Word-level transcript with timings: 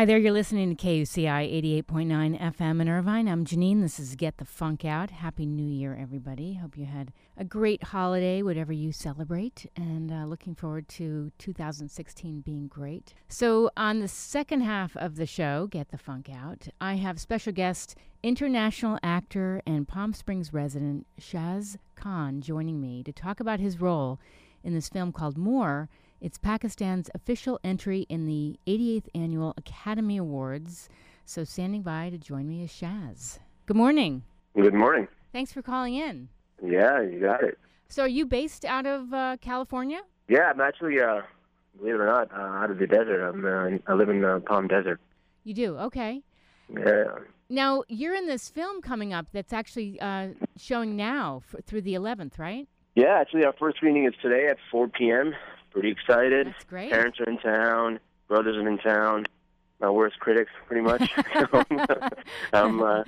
Hi 0.00 0.06
there, 0.06 0.16
you're 0.16 0.32
listening 0.32 0.74
to 0.74 0.82
KUCI 0.82 1.84
88.9 1.84 2.40
FM 2.40 2.80
in 2.80 2.88
Irvine. 2.88 3.28
I'm 3.28 3.44
Janine. 3.44 3.82
This 3.82 4.00
is 4.00 4.16
Get 4.16 4.38
the 4.38 4.46
Funk 4.46 4.82
Out. 4.82 5.10
Happy 5.10 5.44
New 5.44 5.70
Year, 5.70 5.94
everybody. 6.00 6.54
Hope 6.54 6.78
you 6.78 6.86
had 6.86 7.12
a 7.36 7.44
great 7.44 7.82
holiday, 7.82 8.40
whatever 8.40 8.72
you 8.72 8.92
celebrate, 8.92 9.66
and 9.76 10.10
uh, 10.10 10.24
looking 10.24 10.54
forward 10.54 10.88
to 10.88 11.30
2016 11.36 12.40
being 12.40 12.66
great. 12.66 13.12
So, 13.28 13.70
on 13.76 14.00
the 14.00 14.08
second 14.08 14.62
half 14.62 14.96
of 14.96 15.16
the 15.16 15.26
show, 15.26 15.66
Get 15.66 15.90
the 15.90 15.98
Funk 15.98 16.30
Out, 16.34 16.68
I 16.80 16.94
have 16.94 17.20
special 17.20 17.52
guest, 17.52 17.94
international 18.22 18.98
actor 19.02 19.60
and 19.66 19.86
Palm 19.86 20.14
Springs 20.14 20.50
resident 20.50 21.06
Shaz 21.20 21.76
Khan 21.94 22.40
joining 22.40 22.80
me 22.80 23.02
to 23.02 23.12
talk 23.12 23.38
about 23.38 23.60
his 23.60 23.82
role 23.82 24.18
in 24.64 24.72
this 24.72 24.88
film 24.88 25.12
called 25.12 25.36
Moor 25.36 25.90
it's 26.20 26.38
Pakistan's 26.38 27.10
official 27.14 27.58
entry 27.64 28.06
in 28.08 28.26
the 28.26 28.58
88th 28.66 29.08
Annual 29.14 29.54
Academy 29.56 30.16
Awards. 30.16 30.88
So, 31.24 31.44
standing 31.44 31.82
by 31.82 32.10
to 32.10 32.18
join 32.18 32.48
me 32.48 32.62
is 32.62 32.70
Shaz. 32.70 33.38
Good 33.66 33.76
morning. 33.76 34.24
Good 34.54 34.74
morning. 34.74 35.08
Thanks 35.32 35.52
for 35.52 35.62
calling 35.62 35.94
in. 35.94 36.28
Yeah, 36.62 37.00
you 37.00 37.20
got 37.20 37.42
it. 37.44 37.58
So, 37.88 38.02
are 38.02 38.08
you 38.08 38.26
based 38.26 38.64
out 38.64 38.86
of 38.86 39.12
uh, 39.14 39.36
California? 39.40 40.00
Yeah, 40.28 40.50
I'm 40.52 40.60
actually, 40.60 41.00
uh, 41.00 41.22
believe 41.78 41.94
it 41.94 42.00
or 42.00 42.06
not, 42.06 42.30
uh, 42.32 42.40
out 42.40 42.70
of 42.70 42.78
the 42.78 42.86
desert. 42.86 43.22
I'm, 43.26 43.44
uh, 43.44 43.78
I 43.90 43.94
live 43.94 44.08
in 44.08 44.20
the 44.20 44.42
Palm 44.46 44.68
Desert. 44.68 45.00
You 45.44 45.54
do? 45.54 45.76
Okay. 45.78 46.22
Yeah. 46.68 47.04
Now, 47.48 47.82
you're 47.88 48.14
in 48.14 48.26
this 48.26 48.48
film 48.48 48.80
coming 48.82 49.12
up 49.12 49.26
that's 49.32 49.52
actually 49.52 50.00
uh, 50.00 50.28
showing 50.56 50.96
now 50.96 51.42
f- 51.52 51.64
through 51.64 51.82
the 51.82 51.94
11th, 51.94 52.38
right? 52.38 52.68
Yeah, 52.94 53.18
actually, 53.20 53.44
our 53.44 53.54
first 53.58 53.76
screening 53.78 54.04
is 54.06 54.14
today 54.22 54.46
at 54.48 54.58
4 54.70 54.88
p.m. 54.88 55.34
Pretty 55.70 55.90
excited. 55.90 56.48
That's 56.48 56.64
great. 56.64 56.90
Parents 56.90 57.18
are 57.20 57.28
in 57.28 57.38
town. 57.38 58.00
Brothers 58.28 58.56
are 58.56 58.68
in 58.68 58.78
town. 58.78 59.26
My 59.80 59.90
worst 59.90 60.18
critics, 60.20 60.50
pretty 60.66 60.82
much. 60.82 61.10
So, 62.52 62.64
I'm, 62.64 62.82
uh, 62.82 63.04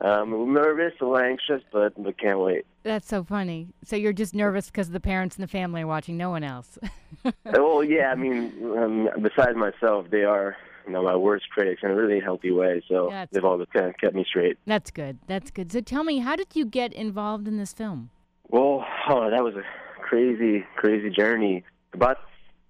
I'm 0.00 0.52
nervous, 0.52 0.92
a 1.00 1.04
little 1.04 1.18
anxious, 1.18 1.62
but 1.72 2.00
but 2.00 2.16
can't 2.18 2.38
wait. 2.38 2.64
That's 2.84 3.08
so 3.08 3.24
funny. 3.24 3.68
So, 3.84 3.96
you're 3.96 4.12
just 4.12 4.34
nervous 4.34 4.66
because 4.66 4.90
the 4.90 5.00
parents 5.00 5.36
and 5.36 5.42
the 5.42 5.48
family 5.48 5.82
are 5.82 5.86
watching, 5.86 6.16
no 6.16 6.30
one 6.30 6.44
else. 6.44 6.78
well, 7.44 7.82
yeah, 7.82 8.12
I 8.12 8.14
mean, 8.14 8.52
um, 8.78 9.08
besides 9.20 9.56
myself, 9.56 10.06
they 10.10 10.22
are 10.22 10.56
you 10.86 10.92
know 10.92 11.02
my 11.02 11.16
worst 11.16 11.50
critics 11.50 11.82
in 11.82 11.90
a 11.90 11.94
really 11.94 12.20
healthy 12.20 12.52
way. 12.52 12.82
So 12.88 13.08
That's 13.10 13.32
they've 13.32 13.44
all 13.44 13.62
kind 13.66 13.86
of 13.86 13.98
kept 13.98 14.14
me 14.14 14.24
straight. 14.28 14.56
That's 14.66 14.90
good. 14.90 15.18
That's 15.26 15.50
good. 15.50 15.72
So, 15.72 15.80
tell 15.80 16.04
me, 16.04 16.18
how 16.18 16.36
did 16.36 16.54
you 16.54 16.64
get 16.64 16.92
involved 16.92 17.48
in 17.48 17.58
this 17.58 17.72
film? 17.72 18.10
Well, 18.48 18.86
oh, 19.08 19.30
that 19.30 19.42
was 19.42 19.54
a 19.56 19.62
crazy, 20.00 20.64
crazy 20.76 21.10
journey. 21.10 21.64
About 21.98 22.18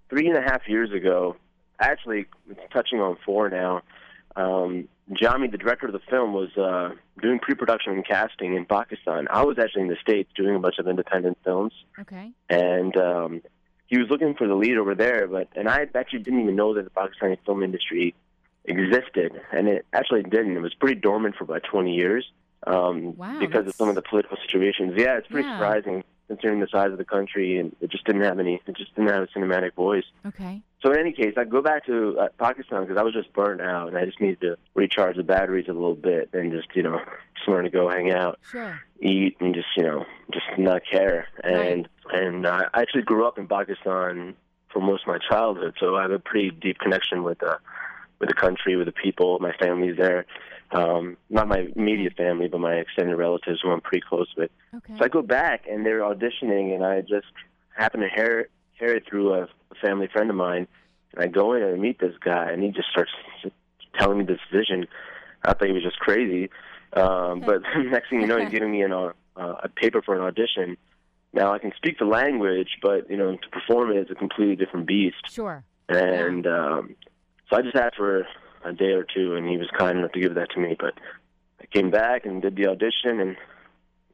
three 0.09 0.27
and 0.27 0.39
a 0.39 0.41
half 0.41 0.63
years 0.67 0.91
ago, 0.91 1.37
actually, 1.79 2.25
it's 2.49 2.61
touching 2.73 2.99
on 2.99 3.19
four 3.27 3.51
now. 3.51 3.83
Um, 4.37 4.89
Jami, 5.13 5.49
the 5.49 5.59
director 5.59 5.87
of 5.87 5.93
the 5.93 5.99
film, 6.09 6.33
was 6.33 6.49
uh, 6.57 6.95
doing 7.21 7.39
pre-production 7.39 7.93
and 7.93 8.07
casting 8.07 8.55
in 8.55 8.65
Pakistan. 8.65 9.29
I 9.31 9.45
was 9.45 9.59
actually 9.59 9.83
in 9.83 9.89
the 9.89 9.99
states 10.01 10.31
doing 10.35 10.55
a 10.57 10.59
bunch 10.59 10.79
of 10.79 10.89
independent 10.89 11.37
films, 11.45 11.75
Okay. 11.99 12.31
and 12.49 12.97
um, 12.97 13.43
he 13.87 13.99
was 13.99 14.09
looking 14.09 14.35
for 14.35 14.49
the 14.49 14.55
lead 14.55 14.79
over 14.79 14.95
there. 14.95 15.29
But 15.29 15.49
and 15.55 15.69
I 15.69 15.87
actually 15.95 16.21
didn't 16.21 16.41
even 16.41 16.57
know 16.57 16.73
that 16.73 16.85
the 16.85 16.91
Pakistani 16.91 17.37
film 17.45 17.63
industry 17.63 18.15
existed, 18.65 19.33
and 19.53 19.69
it 19.69 19.85
actually 19.93 20.23
didn't. 20.23 20.57
It 20.57 20.61
was 20.61 20.73
pretty 20.73 20.99
dormant 20.99 21.37
for 21.37 21.45
about 21.45 21.65
20 21.71 21.95
years 21.95 22.25
um, 22.67 23.15
Wow, 23.19 23.39
because 23.41 23.67
of 23.67 23.75
some 23.75 23.91
of 23.91 23.95
the 23.95 24.03
political 24.03 24.39
situations. 24.43 24.95
Yeah, 24.97 25.19
it's 25.19 25.29
pretty 25.29 25.47
Yeah. 25.47 25.57
surprising 25.59 26.03
considering 26.29 26.61
the 26.61 26.69
size 26.71 26.93
of 26.93 26.99
the 26.99 27.05
country, 27.05 27.59
and 27.59 27.75
it 27.81 27.91
just 27.91 28.05
didn't 28.05 28.23
have 28.23 28.39
any. 28.39 28.61
It 28.67 28.77
just 28.77 28.95
didn't 28.95 29.11
have 29.11 29.23
a 29.23 29.27
cinematic 29.29 29.75
voice. 29.75 30.05
Okay. 30.27 30.63
So 30.83 30.93
in 30.93 30.99
any 31.01 31.13
case, 31.13 31.35
I 31.37 31.45
go 31.45 31.61
back 31.61 31.87
to 31.87 32.17
uh, 32.21 32.29
Pakistan 32.39 32.83
because 32.83 32.97
I 32.97 33.03
was 33.03 33.13
just 33.13 33.33
burnt 33.33 33.61
out, 33.61 33.89
and 33.89 33.97
I 33.99 34.05
just 34.05 34.21
needed 34.21 34.41
to 34.43 34.57
recharge 34.75 35.17
the 35.17 35.25
batteries 35.25 35.67
a 35.69 35.73
little 35.73 35.97
bit, 35.97 36.31
and 36.33 36.53
just 36.53 36.69
you 36.77 36.83
know, 36.85 37.01
just 37.35 37.49
learn 37.49 37.65
to 37.65 37.71
go 37.71 37.89
hang 37.89 38.13
out, 38.13 38.39
Sure. 38.51 38.81
eat, 39.01 39.37
and 39.41 39.55
just 39.55 39.67
you 39.77 39.83
know, 39.83 40.05
just 40.33 40.47
not 40.59 40.83
care. 40.89 41.27
And 41.43 41.89
and 42.13 42.47
uh, 42.47 42.69
I 42.73 42.83
actually 42.83 43.03
grew 43.03 43.27
up 43.27 43.39
in 43.39 43.49
Pakistan 43.49 44.35
for 44.73 44.81
most 44.81 45.03
of 45.03 45.09
my 45.09 45.19
childhood, 45.31 45.75
so 45.81 45.97
I 45.97 46.03
have 46.03 46.11
a 46.13 46.19
pretty 46.19 46.51
deep 46.51 46.79
connection 46.79 47.25
with 47.25 47.39
the 47.41 47.59
with 48.21 48.29
the 48.29 48.35
country, 48.35 48.77
with 48.77 48.87
the 48.87 48.93
people. 48.93 49.39
My 49.41 49.53
family's 49.59 49.97
there. 49.97 50.27
Um, 50.71 51.17
not 51.31 51.49
my 51.49 51.67
immediate 51.75 52.15
family, 52.17 52.49
but 52.49 52.61
my 52.61 52.75
extended 52.75 53.17
relatives 53.17 53.61
who 53.63 53.71
I'm 53.71 53.81
pretty 53.81 54.05
close 54.07 54.29
with. 54.37 54.51
Okay. 54.75 54.95
So 54.99 55.05
I 55.05 55.09
go 55.09 55.23
back 55.23 55.65
and 55.71 55.85
they're 55.85 56.01
auditioning, 56.01 56.75
and 56.75 56.85
I 56.85 57.01
just 57.01 57.27
happen 57.75 58.01
to 58.01 58.09
hear, 58.09 58.49
hear 58.79 58.95
it 58.95 59.05
through 59.09 59.33
a, 59.33 59.43
a 59.45 59.75
family 59.81 60.09
friend 60.13 60.29
of 60.29 60.37
mine. 60.37 60.67
And 61.15 61.25
I 61.25 61.27
go 61.27 61.55
in 61.55 61.63
and 61.63 61.75
I 61.75 61.79
meet 61.79 61.99
this 62.01 62.15
guy, 62.21 62.51
and 62.51 62.63
he 62.63 62.71
just 62.71 62.89
starts 62.91 63.11
telling 63.99 64.19
me 64.19 64.25
this 64.25 64.41
vision. 64.53 64.87
I 65.43 65.55
thought 65.55 65.69
he 65.69 65.73
was 65.73 65.83
just 65.83 65.99
crazy. 66.01 66.51
Um, 66.93 67.41
but 67.41 67.63
next 67.77 68.11
thing 68.11 68.21
you 68.21 68.27
know, 68.27 68.39
he's 68.39 68.51
giving 68.51 68.71
me 68.71 68.83
an, 68.83 68.93
uh, 68.93 69.13
a 69.37 69.69
paper 69.69 70.03
for 70.03 70.15
an 70.15 70.23
audition. 70.23 70.77
Now 71.33 71.53
I 71.53 71.59
can 71.59 71.73
speak 71.77 71.99
the 71.99 72.05
language, 72.05 72.79
but 72.83 73.11
you 73.11 73.17
know, 73.17 73.37
to 73.37 73.49
perform 73.51 73.91
it 73.93 73.97
is 73.97 74.11
a 74.11 74.15
completely 74.15 74.57
different 74.57 74.87
beast. 74.87 75.17
Sure. 75.31 75.65
And 75.89 76.47
um, 76.47 76.95
so 77.49 77.57
I 77.57 77.63
just 77.63 77.77
asked 77.77 77.97
for 77.97 78.27
a 78.69 78.73
day 78.73 78.93
or 78.93 79.05
two, 79.05 79.35
and 79.35 79.49
he 79.49 79.57
was 79.57 79.69
kind 79.77 79.99
enough 79.99 80.13
to 80.13 80.21
give 80.21 80.35
that 80.35 80.51
to 80.53 80.61
me. 80.61 80.77
But 80.79 80.95
I 81.61 81.67
came 81.67 81.91
back 81.91 82.25
and 82.27 82.41
did 82.43 82.57
the 82.57 82.69
audition, 82.69 83.21
and 83.21 83.37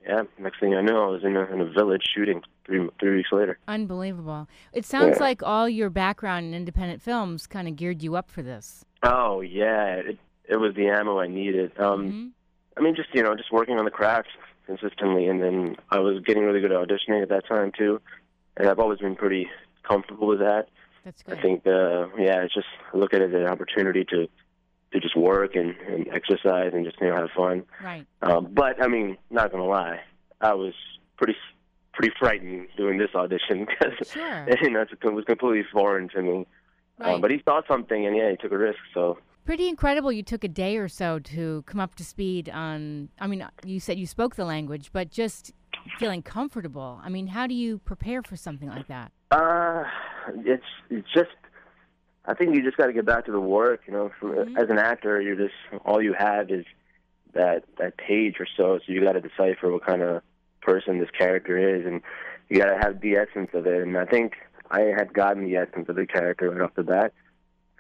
yeah, 0.07 0.23
next 0.39 0.61
thing 0.61 0.75
I 0.75 0.83
know, 0.83 1.05
I 1.05 1.11
was 1.11 1.25
in 1.25 1.37
a, 1.37 1.45
in 1.47 1.61
a 1.61 1.71
village 1.71 2.03
shooting 2.15 2.43
three 2.67 2.89
three 3.01 3.17
weeks 3.17 3.31
later. 3.33 3.59
Unbelievable. 3.69 4.49
It 4.73 4.85
sounds 4.85 5.17
Yeah. 5.19 5.23
like 5.25 5.43
all 5.43 5.69
your 5.69 5.91
background 5.91 6.47
in 6.47 6.55
independent 6.55 7.03
films 7.03 7.47
kind 7.47 7.69
of 7.69 7.77
geared 7.77 8.03
you 8.03 8.17
up 8.17 8.31
for 8.31 8.43
this. 8.43 8.85
Oh 9.03 9.41
yeah, 9.41 9.95
it 9.97 10.19
it 10.49 10.57
was 10.57 10.75
the 10.75 10.89
ammo 10.89 11.19
I 11.21 11.27
needed. 11.27 11.73
Um, 11.81 12.13
Mhm. 12.13 12.31
I 12.77 12.81
mean, 12.81 12.95
just 12.97 13.15
you 13.15 13.23
know, 13.23 13.35
just 13.35 13.53
working 13.53 13.79
on 13.79 13.85
the 13.85 13.91
craft 13.91 14.29
consistently, 14.67 15.27
and 15.29 15.43
then 15.43 15.77
I 15.91 15.99
was 16.01 16.21
getting 16.25 16.45
really 16.45 16.61
good 16.61 16.73
at 16.73 16.79
auditioning 16.89 17.23
at 17.23 17.29
that 17.29 17.47
time 17.47 17.73
too, 17.77 18.01
and 18.57 18.69
I've 18.69 18.79
always 18.79 18.99
been 18.99 19.15
pretty 19.17 19.49
comfortable 19.83 20.27
with 20.27 20.39
that. 20.41 20.69
That's 21.05 21.23
good. 21.23 21.37
I 21.39 21.43
think, 21.43 21.67
uh, 21.67 22.07
yeah, 22.19 22.41
it's 22.43 22.55
just 22.55 22.67
look 22.95 23.13
at 23.13 23.21
it 23.21 23.35
as 23.35 23.43
an 23.43 23.47
opportunity 23.47 24.07
to 24.07 24.27
to 24.95 25.01
just 25.01 25.17
work 25.17 25.57
and, 25.57 25.75
and 25.89 26.07
exercise 26.09 26.71
and 26.73 26.85
just 26.85 26.97
you 27.01 27.09
know 27.09 27.17
have 27.17 27.31
fun. 27.37 27.65
Right. 27.83 28.07
Um, 28.23 28.49
but 28.53 28.83
I 28.83 28.89
mean, 28.89 29.17
not 29.31 29.51
gonna 29.51 29.67
lie, 29.67 30.01
I 30.41 30.55
was 30.55 30.73
pretty 31.17 31.37
pretty 31.93 32.15
frightened 32.19 32.69
doing 32.77 32.99
this 32.99 33.11
audition 33.15 33.67
because 33.81 34.09
Sure. 34.09 34.47
you 34.63 34.71
know 34.71 34.83
it 34.83 35.13
was 35.13 35.25
completely 35.25 35.65
foreign 35.73 36.09
to 36.11 36.23
me. 36.23 36.47
Right. 36.99 37.15
Um, 37.15 37.21
but 37.21 37.31
he 37.33 37.43
saw 37.45 37.61
something, 37.69 38.07
and 38.07 38.17
yeah, 38.17 38.31
he 38.31 38.37
took 38.37 38.53
a 38.53 38.59
risk. 38.59 38.79
So 38.95 39.19
Pretty 39.45 39.69
incredible 39.69 40.11
you 40.11 40.23
took 40.23 40.43
a 40.43 40.49
day 40.49 40.79
or 40.79 40.89
so 40.89 41.19
to 41.19 41.63
come 41.67 41.79
up 41.79 41.97
to 41.97 42.05
speed 42.05 42.49
on 42.49 43.11
I 43.21 43.27
mean 43.27 43.47
you 43.65 43.79
said 43.79 43.99
you 43.99 44.07
spoke 44.07 44.37
the 44.37 44.45
language, 44.45 44.91
but 44.93 45.11
just 45.11 45.53
feeling 45.99 46.23
comfortable. 46.23 47.01
I 47.03 47.09
mean, 47.11 47.27
how 47.27 47.47
do 47.47 47.55
you 47.55 47.79
prepare 47.79 48.23
for 48.23 48.37
something 48.37 48.69
like 48.69 48.87
that? 48.89 49.13
Uh, 49.31 49.83
it's 50.47 50.65
it's 50.89 51.09
just. 51.13 51.31
I 52.27 52.35
think 52.35 52.55
you 52.55 52.63
just 52.63 52.77
got 52.77 52.87
to 52.87 52.93
get 52.93 53.05
back 53.05 53.27
to 53.27 53.33
the 53.33 53.41
work. 53.41 53.83
You 53.87 53.93
know, 53.93 54.11
For, 54.19 54.35
Mhm. 54.35 54.57
as 54.57 54.71
an 54.71 54.79
actor, 54.79 55.21
you're 55.21 55.37
just 55.37 55.55
all 55.85 56.03
you 56.03 56.15
have 56.15 56.51
is 56.51 56.65
that 57.35 57.65
that 57.79 57.97
page 57.97 58.37
or 58.41 58.47
so. 58.57 58.79
So 58.79 58.93
you 58.93 59.03
got 59.03 59.13
to 59.13 59.21
decipher 59.21 59.71
what 59.71 59.85
kind 59.85 60.03
of 60.03 60.23
person 60.63 60.99
this 60.99 61.11
character 61.11 61.57
is, 61.59 61.85
and 61.85 62.01
you 62.49 62.59
got 62.59 62.71
to 62.71 62.79
have 62.79 63.01
the 63.01 63.17
essence 63.17 63.51
of 63.53 63.67
it. 63.67 63.83
And 63.83 63.97
I 63.99 64.05
think 64.07 64.35
I 64.71 64.81
had 64.97 65.13
gotten 65.13 65.45
the 65.45 65.57
essence 65.57 65.89
of 65.89 65.97
the 65.97 66.07
character 66.07 66.51
right 66.51 66.61
off 66.61 66.75
the 66.75 66.83
bat. 66.83 67.13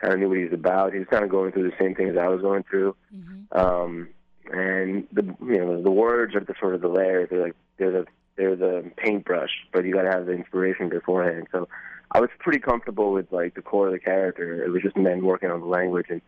Kind 0.00 0.12
of 0.12 0.20
knew 0.20 0.28
what 0.28 0.36
he 0.38 0.44
was 0.44 0.52
about. 0.52 0.92
He 0.92 0.98
was 0.98 1.08
kind 1.08 1.24
of 1.24 1.30
going 1.30 1.52
through 1.52 1.70
the 1.70 1.76
same 1.78 1.94
things 1.94 2.16
I 2.16 2.28
was 2.28 2.42
going 2.42 2.64
through. 2.64 2.94
hmm 3.10 3.58
Um, 3.58 4.08
and 4.52 5.06
the 5.10 5.22
you 5.22 5.58
know 5.58 5.80
the 5.80 5.90
words 5.90 6.34
are 6.34 6.40
the 6.40 6.54
sort 6.60 6.74
of 6.74 6.82
the 6.82 6.88
layers. 6.88 7.30
They're 7.30 7.40
like 7.40 7.54
they're 7.78 7.92
the 7.92 8.06
they're 8.36 8.56
the 8.56 8.90
paintbrush, 8.96 9.52
but 9.72 9.84
you 9.84 9.94
got 9.94 10.02
to 10.02 10.10
have 10.10 10.26
the 10.26 10.32
inspiration 10.32 10.88
beforehand. 10.90 11.46
So 11.52 11.68
I 12.14 12.20
was 12.20 12.30
pretty 12.38 12.60
comfortable 12.60 13.12
with 13.12 13.30
like 13.32 13.54
the 13.54 13.62
core 13.62 13.88
of 13.88 13.92
the 13.92 13.98
character. 13.98 14.64
It 14.64 14.70
was 14.70 14.82
just 14.82 14.96
men 14.96 15.24
working 15.24 15.50
on 15.50 15.60
the 15.60 15.66
language 15.66 16.06
and 16.08 16.22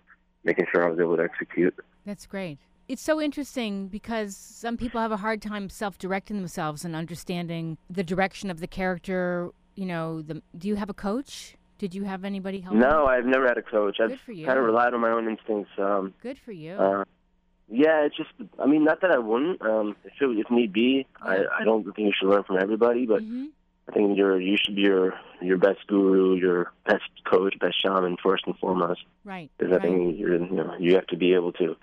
making 0.44 0.66
sure 0.72 0.84
I 0.84 0.90
was 0.90 0.98
able 0.98 1.16
to 1.16 1.22
execute. 1.22 1.74
That's 2.04 2.26
great. 2.26 2.58
It's 2.88 3.02
so 3.02 3.20
interesting 3.20 3.88
because 3.88 4.36
some 4.36 4.76
people 4.76 5.00
have 5.00 5.12
a 5.12 5.16
hard 5.16 5.42
time 5.42 5.68
self-directing 5.68 6.36
themselves 6.36 6.84
and 6.84 6.94
understanding 6.94 7.78
the 7.88 8.04
direction 8.04 8.50
of 8.50 8.60
the 8.60 8.66
character. 8.66 9.50
You 9.76 9.86
know, 9.86 10.22
the, 10.22 10.42
do 10.56 10.68
you 10.68 10.76
have 10.76 10.90
a 10.90 10.94
coach? 10.94 11.56
Did 11.78 11.94
you 11.94 12.04
have 12.04 12.24
anybody 12.24 12.60
help? 12.60 12.76
No, 12.76 13.02
you? 13.02 13.06
I've 13.06 13.26
never 13.26 13.46
had 13.46 13.58
a 13.58 13.62
coach. 13.62 13.98
I've 14.00 14.10
Good 14.10 14.20
for 14.20 14.32
you. 14.32 14.46
kind 14.46 14.58
of 14.58 14.64
relied 14.64 14.94
on 14.94 15.00
my 15.00 15.10
own 15.10 15.28
instincts. 15.28 15.70
Um, 15.78 16.14
Good 16.22 16.38
for 16.38 16.52
you. 16.52 16.74
uh, 16.74 17.04
yeah, 17.68 18.06
it's 18.06 18.16
just. 18.16 18.30
I 18.60 18.66
mean, 18.66 18.84
not 18.84 19.00
that 19.00 19.10
I 19.10 19.18
wouldn't. 19.18 19.60
Um, 19.60 19.96
if 20.04 20.12
it, 20.20 20.38
if 20.38 20.50
need 20.50 20.72
be, 20.72 21.06
I, 21.20 21.38
I 21.60 21.64
don't 21.64 21.82
think 21.82 21.98
you 21.98 22.12
should 22.18 22.28
learn 22.28 22.44
from 22.44 22.58
everybody, 22.58 23.06
but 23.06 23.22
hmm 23.22 23.46
I 23.88 23.92
think 23.92 24.16
you're 24.16 24.40
you 24.40 24.56
should 24.62 24.74
be 24.74 24.82
your 24.82 25.14
your 25.40 25.58
best 25.58 25.86
guru, 25.86 26.34
your 26.34 26.72
best 26.86 27.04
coach, 27.24 27.54
best 27.60 27.76
shaman 27.82 28.16
first 28.22 28.44
and 28.46 28.56
foremost. 28.58 29.00
Right. 29.24 29.50
Because 29.56 29.72
I 29.72 29.76
right. 29.76 29.82
think 29.82 30.18
you're 30.18 30.34
you 30.34 30.50
know 30.50 30.74
you 30.78 30.94
have 30.94 31.06
to 31.08 31.16
be 31.16 31.34
able 31.34 31.52
to 31.52 31.76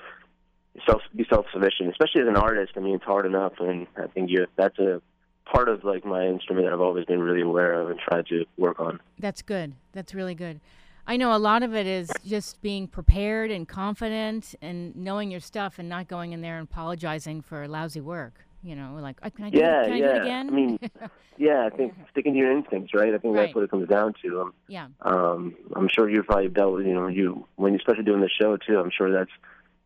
self 0.85 1.01
be 1.15 1.25
self 1.29 1.45
sufficient, 1.53 1.91
especially 1.91 2.21
as 2.21 2.27
an 2.27 2.35
artist. 2.35 2.73
I 2.75 2.79
mean, 2.79 2.95
it's 2.95 3.03
hard 3.03 3.25
enough, 3.25 3.53
and 3.59 3.87
I 3.97 4.07
think 4.07 4.29
you 4.29 4.45
that's 4.57 4.77
a 4.79 5.01
part 5.45 5.69
of 5.69 5.83
like 5.83 6.05
my 6.05 6.25
instrument 6.25 6.65
that 6.65 6.73
I've 6.73 6.81
always 6.81 7.05
been 7.05 7.21
really 7.21 7.41
aware 7.41 7.73
of 7.73 7.89
and 7.89 7.99
tried 7.99 8.25
to 8.27 8.45
work 8.57 8.79
on. 8.79 8.99
That's 9.19 9.41
good. 9.41 9.73
That's 9.91 10.13
really 10.13 10.35
good. 10.35 10.59
I 11.05 11.17
know 11.17 11.35
a 11.35 11.37
lot 11.37 11.63
of 11.63 11.75
it 11.75 11.85
is 11.85 12.09
just 12.25 12.61
being 12.61 12.87
prepared 12.87 13.51
and 13.51 13.67
confident 13.67 14.55
and 14.61 14.95
knowing 14.95 15.31
your 15.31 15.41
stuff 15.41 15.77
and 15.77 15.89
not 15.89 16.07
going 16.07 16.31
in 16.31 16.41
there 16.41 16.57
and 16.57 16.67
apologizing 16.69 17.41
for 17.41 17.67
lousy 17.67 17.99
work. 17.99 18.45
You 18.63 18.75
know, 18.75 18.97
like, 19.01 19.17
oh, 19.23 19.29
can 19.29 19.45
I 19.45 19.49
do, 19.49 19.57
Yeah, 19.59 19.81
it, 19.81 19.83
can 19.85 19.93
I 19.93 19.97
yeah. 19.97 20.07
do 20.07 20.13
it 20.13 20.21
again? 20.21 20.47
I 20.49 20.51
mean, 20.53 20.79
Yeah, 21.37 21.67
I 21.71 21.75
think 21.75 21.93
sticking 22.11 22.33
to 22.33 22.39
your 22.39 22.51
instincts, 22.51 22.93
right? 22.93 23.13
I 23.13 23.17
think 23.17 23.35
Right. 23.35 23.43
that's 23.47 23.55
what 23.55 23.63
it 23.63 23.71
comes 23.71 23.87
down 23.89 24.13
to. 24.23 24.41
Um, 24.41 24.53
yeah. 24.67 24.87
um, 25.01 25.55
I'm 25.75 25.89
sure 25.89 26.09
you've 26.09 26.25
probably 26.27 26.47
dealt 26.49 26.73
with, 26.75 26.85
you 26.85 26.93
know, 26.93 27.07
you 27.07 27.45
when 27.55 27.73
you 27.73 27.79
especially 27.79 28.03
doing 28.03 28.21
the 28.21 28.29
show 28.29 28.55
too. 28.57 28.79
I'm 28.79 28.91
sure 28.95 29.11
that's, 29.11 29.31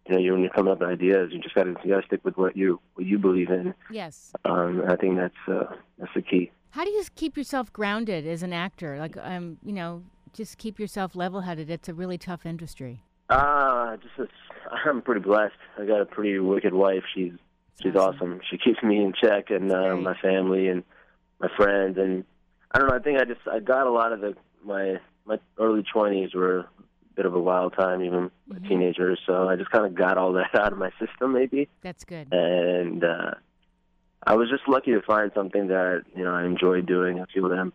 you 0.07 0.13
know, 0.15 0.19
you 0.21 0.33
when 0.33 0.41
you're 0.41 0.51
coming 0.51 0.71
up 0.73 0.79
with 0.79 0.89
ideas, 0.89 1.29
you 1.31 1.39
just 1.39 1.55
got 1.55 1.63
to 1.63 1.75
you 1.83 1.93
got 1.95 2.01
to 2.01 2.05
stick 2.07 2.19
with 2.25 2.37
what 2.37 2.55
you 2.57 2.79
what 2.95 3.05
you 3.07 3.17
believe 3.17 3.49
in. 3.49 3.73
Yes. 3.89 4.33
Um, 4.45 4.83
I 4.87 4.95
think 4.97 5.17
that's 5.17 5.35
uh, 5.47 5.73
that's 5.97 6.13
the 6.13 6.21
key. 6.21 6.51
How 6.71 6.83
do 6.83 6.91
you 6.91 7.03
keep 7.15 7.37
yourself 7.37 7.71
grounded 7.71 8.27
as 8.27 8.43
an 8.43 8.51
actor? 8.53 8.99
Like, 8.99 9.15
um, 9.17 9.57
you 9.63 9.71
know, 9.73 10.03
just 10.33 10.57
keep 10.57 10.79
yourself 10.79 11.15
level-headed. 11.15 11.69
It's 11.71 11.87
a 11.89 11.93
really 11.93 12.17
tough 12.17 12.45
industry. 12.45 13.01
Uh, 13.29 13.95
just 13.97 14.13
it's, 14.19 14.31
I'm 14.85 15.01
pretty 15.01 15.21
blessed. 15.21 15.55
I 15.79 15.85
got 15.85 16.01
a 16.01 16.05
pretty 16.05 16.37
wicked 16.39 16.73
wife. 16.73 17.03
She's 17.15 17.31
she's 17.81 17.95
awesome. 17.95 18.15
awesome. 18.15 18.41
She 18.49 18.57
keeps 18.57 18.81
me 18.83 18.97
in 19.03 19.13
check 19.13 19.49
and 19.49 19.71
uh, 19.71 19.95
my 19.97 20.15
family 20.21 20.67
and 20.67 20.83
my 21.39 21.49
friends 21.55 21.97
and 21.97 22.23
I 22.71 22.79
don't 22.79 22.89
know. 22.89 22.95
I 22.95 22.99
think 22.99 23.19
I 23.19 23.25
just 23.25 23.41
I 23.51 23.59
got 23.59 23.87
a 23.87 23.91
lot 23.91 24.11
of 24.11 24.21
the 24.21 24.35
my 24.63 24.97
my 25.25 25.39
early 25.57 25.83
twenties 25.91 26.33
were 26.33 26.59
a 26.59 26.65
bit 27.15 27.25
of 27.25 27.33
a 27.33 27.39
wild 27.39 27.73
time, 27.77 28.03
even 28.03 28.29
Mhm. 28.51 28.65
a 28.65 28.67
teenager. 28.67 29.17
So 29.25 29.47
I 29.49 29.55
just 29.55 29.71
kind 29.71 29.85
of 29.85 29.95
got 29.95 30.17
all 30.17 30.33
that 30.33 30.53
out 30.59 30.71
of 30.73 30.77
my 30.77 30.91
system, 30.99 31.33
maybe. 31.33 31.67
That's 31.81 32.03
good. 32.03 32.27
And 32.31 33.03
uh, 33.03 33.31
I 34.25 34.35
was 34.35 34.49
just 34.49 34.67
lucky 34.67 34.91
to 34.91 35.01
find 35.01 35.31
something 35.33 35.67
that 35.67 36.03
you 36.15 36.23
know 36.23 36.33
I 36.33 36.43
enjoy 36.45 36.81
doing. 36.81 37.19
I 37.21 37.25
feel 37.33 37.47
that 37.49 37.57
I'm 37.59 37.73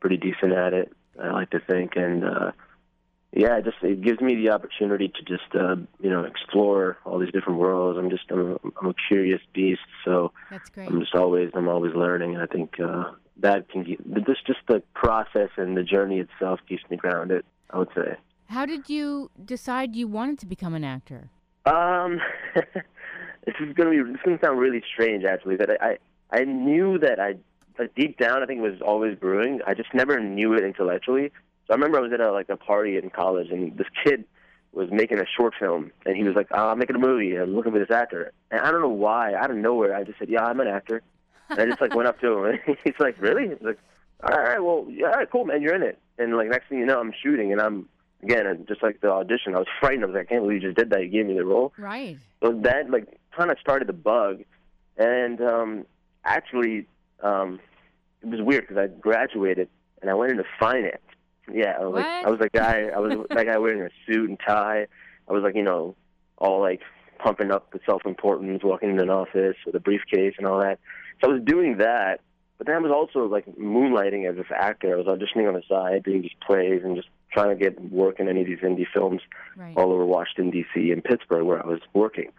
pretty 0.00 0.16
decent 0.16 0.52
at 0.52 0.72
it. 0.72 0.92
I 1.20 1.30
like 1.32 1.50
to 1.50 1.60
think, 1.60 1.96
and 1.96 2.24
uh, 2.24 2.52
yeah, 3.34 3.56
it 3.56 3.64
just 3.64 3.78
it 3.82 4.02
gives 4.02 4.20
me 4.20 4.34
the 4.34 4.50
opportunity 4.50 5.08
to 5.08 5.22
just 5.22 5.54
uh, 5.54 5.76
you 6.00 6.10
know 6.10 6.24
explore 6.24 6.98
all 7.04 7.18
these 7.18 7.32
different 7.32 7.58
worlds. 7.58 7.98
I'm 7.98 8.10
just 8.10 8.24
I'm 8.30 8.52
a, 8.52 8.56
I'm 8.80 8.88
a 8.90 8.94
curious 9.08 9.40
beast, 9.54 9.80
so 10.04 10.32
That's 10.50 10.68
great. 10.68 10.88
I'm 10.88 11.00
just 11.00 11.14
always 11.14 11.50
I'm 11.54 11.68
always 11.68 11.94
learning. 11.94 12.34
And 12.34 12.42
I 12.42 12.46
think 12.46 12.78
uh, 12.78 13.12
that 13.38 13.70
can 13.70 13.84
get 13.84 14.26
just 14.26 14.46
just 14.46 14.60
the 14.68 14.82
process 14.94 15.48
and 15.56 15.76
the 15.76 15.82
journey 15.82 16.20
itself 16.20 16.60
keeps 16.68 16.82
me 16.90 16.98
grounded. 16.98 17.44
I 17.70 17.78
would 17.78 17.88
say. 17.94 18.16
How 18.48 18.66
did 18.66 18.90
you 18.90 19.30
decide 19.42 19.96
you 19.96 20.08
wanted 20.08 20.38
to 20.40 20.46
become 20.46 20.74
an 20.74 20.84
actor? 20.84 21.30
Um, 21.64 22.20
this 22.54 23.54
is 23.60 23.72
gonna 23.74 23.90
be 23.90 24.02
this 24.02 24.16
is 24.16 24.20
gonna 24.26 24.38
sound 24.44 24.58
really 24.58 24.82
strange 24.92 25.24
actually. 25.24 25.56
but 25.56 25.70
I 25.82 25.96
I, 26.32 26.40
I 26.40 26.44
knew 26.44 26.98
that 26.98 27.18
I 27.18 27.36
like 27.78 27.94
deep 27.94 28.18
down 28.18 28.42
I 28.42 28.46
think 28.46 28.58
it 28.58 28.70
was 28.70 28.82
always 28.82 29.18
brewing. 29.18 29.60
I 29.66 29.72
just 29.72 29.94
never 29.94 30.20
knew 30.20 30.52
it 30.52 30.62
intellectually. 30.64 31.32
I 31.72 31.74
remember 31.74 31.98
I 31.98 32.02
was 32.02 32.12
at 32.12 32.20
a 32.20 32.32
like 32.32 32.48
a 32.48 32.56
party 32.56 32.96
in 32.96 33.10
college 33.10 33.50
and 33.50 33.76
this 33.76 33.86
kid 34.04 34.24
was 34.72 34.90
making 34.90 35.18
a 35.18 35.26
short 35.36 35.54
film 35.58 35.92
and 36.06 36.16
he 36.16 36.22
was 36.22 36.34
like, 36.34 36.48
oh, 36.52 36.68
I'm 36.68 36.78
making 36.78 36.96
a 36.96 36.98
movie. 36.98 37.36
I'm 37.36 37.54
looking 37.54 37.72
for 37.72 37.78
this 37.78 37.90
actor. 37.90 38.32
And 38.50 38.60
I 38.60 38.70
don't 38.70 38.80
know 38.80 38.88
why. 38.88 39.34
Out 39.34 39.50
of 39.50 39.56
nowhere, 39.56 39.94
I 39.94 40.04
just 40.04 40.18
said, 40.18 40.28
Yeah, 40.28 40.44
I'm 40.44 40.60
an 40.60 40.68
actor. 40.68 41.02
And 41.50 41.60
I 41.60 41.66
just 41.66 41.80
like 41.80 41.94
went 41.94 42.08
up 42.08 42.20
to 42.20 42.38
him 42.38 42.44
and 42.66 42.76
he's 42.84 42.94
like, 42.98 43.20
Really? 43.20 43.48
He's 43.48 43.60
like, 43.60 43.78
All 44.22 44.38
right, 44.38 44.62
well, 44.62 44.86
yeah, 44.88 45.06
all 45.06 45.12
right, 45.12 45.30
cool, 45.30 45.44
man, 45.44 45.62
you're 45.62 45.74
in 45.74 45.82
it. 45.82 45.98
And 46.18 46.36
like 46.36 46.48
next 46.48 46.68
thing 46.68 46.78
you 46.78 46.86
know, 46.86 47.00
I'm 47.00 47.12
shooting 47.22 47.52
and 47.52 47.60
I'm 47.60 47.88
again 48.22 48.46
and 48.46 48.66
just 48.68 48.82
like 48.82 49.00
the 49.00 49.10
audition, 49.10 49.54
I 49.54 49.58
was 49.58 49.66
frightened. 49.80 50.04
I 50.04 50.06
was 50.06 50.14
like, 50.14 50.26
I 50.26 50.28
can't 50.28 50.42
believe 50.44 50.62
you 50.62 50.68
just 50.68 50.78
did 50.78 50.90
that. 50.90 51.02
You 51.02 51.08
gave 51.08 51.26
me 51.26 51.34
the 51.34 51.44
role. 51.44 51.72
Right. 51.76 52.18
So 52.42 52.52
that 52.62 52.90
like 52.90 53.18
kind 53.36 53.50
of 53.50 53.58
started 53.60 53.88
the 53.88 53.92
bug, 53.94 54.42
and 54.96 55.40
um, 55.40 55.86
actually, 56.24 56.86
um, 57.22 57.60
it 58.22 58.28
was 58.28 58.40
weird 58.40 58.68
because 58.68 58.76
I 58.76 58.86
graduated 58.86 59.68
and 60.00 60.10
I 60.10 60.14
went 60.14 60.32
into 60.32 60.44
finance. 60.58 61.02
Yeah, 61.52 61.76
I 61.80 61.84
was 61.84 61.94
like 61.94 62.06
I 62.26 62.30
was 62.30 62.40
a 62.40 62.48
guy. 62.48 62.90
I 62.94 62.98
was 62.98 63.26
that 63.30 63.46
guy 63.46 63.58
wearing 63.58 63.82
a 63.82 63.90
suit 64.06 64.28
and 64.28 64.38
tie. 64.46 64.86
I 65.28 65.32
was 65.32 65.42
like 65.42 65.54
you 65.54 65.62
know 65.62 65.94
all 66.38 66.60
like 66.60 66.80
pumping 67.18 67.50
up 67.52 67.70
the 67.72 67.80
self 67.86 68.04
importance, 68.04 68.62
walking 68.64 68.90
into 68.90 69.02
an 69.02 69.10
office 69.10 69.56
with 69.64 69.74
a 69.74 69.80
briefcase 69.80 70.34
and 70.38 70.46
all 70.46 70.60
that. 70.60 70.78
So 71.20 71.30
I 71.30 71.34
was 71.34 71.42
doing 71.44 71.78
that, 71.78 72.20
but 72.58 72.66
then 72.66 72.76
I 72.76 72.78
was 72.80 72.90
also 72.92 73.26
like 73.28 73.46
moonlighting 73.56 74.28
as 74.28 74.36
this 74.36 74.46
actor. 74.54 74.92
I 74.92 74.96
was 74.96 75.06
auditioning 75.06 75.46
on 75.48 75.54
the 75.54 75.62
side, 75.68 76.02
doing 76.04 76.22
these 76.22 76.32
plays, 76.44 76.82
and 76.84 76.96
just 76.96 77.08
trying 77.32 77.50
to 77.50 77.54
get 77.56 77.80
work 77.92 78.20
in 78.20 78.28
any 78.28 78.40
of 78.42 78.46
these 78.46 78.58
indie 78.58 78.86
films 78.92 79.20
Right. 79.56 79.76
all 79.76 79.92
over 79.92 80.04
Washington 80.04 80.50
D.C. 80.50 80.90
and 80.90 81.02
Pittsburgh, 81.02 81.44
where 81.44 81.62
I 81.62 81.66
was 81.66 81.80
working. 81.94 82.30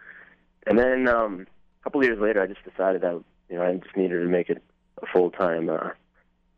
And 0.66 0.78
then 0.78 1.08
um, 1.08 1.46
a 1.80 1.84
couple 1.84 2.00
of 2.00 2.06
years 2.06 2.18
later, 2.20 2.42
I 2.42 2.46
just 2.46 2.62
decided 2.64 3.00
that 3.02 3.20
you 3.48 3.56
know 3.56 3.62
I 3.62 3.74
just 3.74 3.96
needed 3.96 4.20
to 4.20 4.26
make 4.28 4.50
it 4.50 4.62
a 5.02 5.06
full 5.06 5.30
time 5.30 5.68
uh, 5.68 5.90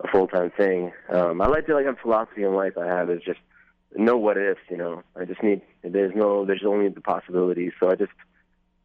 a 0.00 0.08
full 0.08 0.26
time 0.28 0.50
thing. 0.56 0.92
Um, 1.08 1.40
I 1.40 1.46
like 1.46 1.66
to 1.66 1.74
like 1.74 1.86
a 1.86 1.94
philosophy 1.96 2.42
in 2.42 2.54
life 2.54 2.76
I 2.78 2.86
have 2.86 3.10
is 3.10 3.22
just 3.22 3.40
no 3.94 4.16
what 4.16 4.36
ifs. 4.36 4.60
You 4.68 4.76
know, 4.76 5.02
I 5.18 5.24
just 5.24 5.42
need 5.42 5.62
there's 5.82 6.14
no 6.14 6.44
there's 6.44 6.64
only 6.66 6.88
the 6.88 7.00
possibilities. 7.00 7.72
So 7.80 7.90
I 7.90 7.94
just 7.94 8.12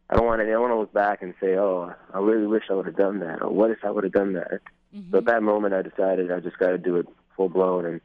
I 0.09 0.15
don't 0.15 0.25
want 0.25 0.39
to 0.41 0.45
I 0.47 0.51
don't 0.51 0.61
want 0.61 0.71
to 0.73 0.79
look 0.79 0.93
back 0.93 1.21
and 1.21 1.33
say 1.41 1.55
oh 1.57 1.93
I 2.13 2.19
really 2.19 2.47
wish 2.47 2.63
I 2.69 2.73
would 2.73 2.85
have 2.85 2.95
done 2.97 3.19
that 3.19 3.41
or 3.41 3.49
what 3.49 3.71
if 3.71 3.79
I 3.83 3.91
would 3.91 4.03
have 4.03 4.13
done 4.13 4.33
that. 4.33 4.61
Mhm. 4.95 5.11
So 5.11 5.17
at 5.19 5.25
that 5.25 5.43
moment, 5.43 5.73
I 5.73 5.81
decided 5.81 6.31
I 6.31 6.39
just 6.39 6.57
got 6.57 6.67
to 6.71 6.77
do 6.77 6.97
it 6.97 7.07
full 7.35 7.49
blown, 7.49 7.85
and 7.85 8.01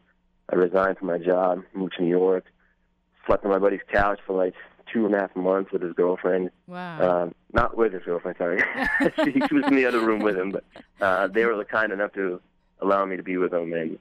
I 0.51 0.57
resigned 0.57 0.99
from 0.99 1.09
my 1.09 1.19
job, 1.19 1.63
moved 1.75 1.95
to 1.97 2.03
New 2.03 2.09
York, 2.11 2.45
slept 3.27 3.45
on 3.45 3.51
my 3.51 3.59
buddy's 3.59 3.81
couch 3.93 4.21
for 4.25 4.37
like 4.37 4.55
two 4.93 5.05
and 5.05 5.13
a 5.15 5.19
half 5.19 5.35
months 5.35 5.73
with 5.73 5.83
his 5.83 5.93
girlfriend. 5.95 6.51
Wow. 6.69 7.23
Um, 7.25 7.35
not 7.53 7.77
with 7.77 7.93
his 7.93 8.05
girlfriend, 8.05 8.37
sorry. 8.39 8.63
she, 9.25 9.33
she 9.33 9.55
was 9.55 9.65
in 9.67 9.75
the 9.75 9.85
other 9.85 9.99
room 9.99 10.21
with 10.23 10.37
him, 10.37 10.53
but 10.53 10.63
uh, 11.01 11.27
they 11.27 11.45
were 11.45 11.57
the 11.57 11.65
kind 11.65 11.91
enough 11.93 12.13
to 12.13 12.41
allow 12.81 13.05
me 13.05 13.17
to 13.17 13.23
be 13.23 13.37
with 13.37 13.51
them 13.53 13.73
And 13.73 13.99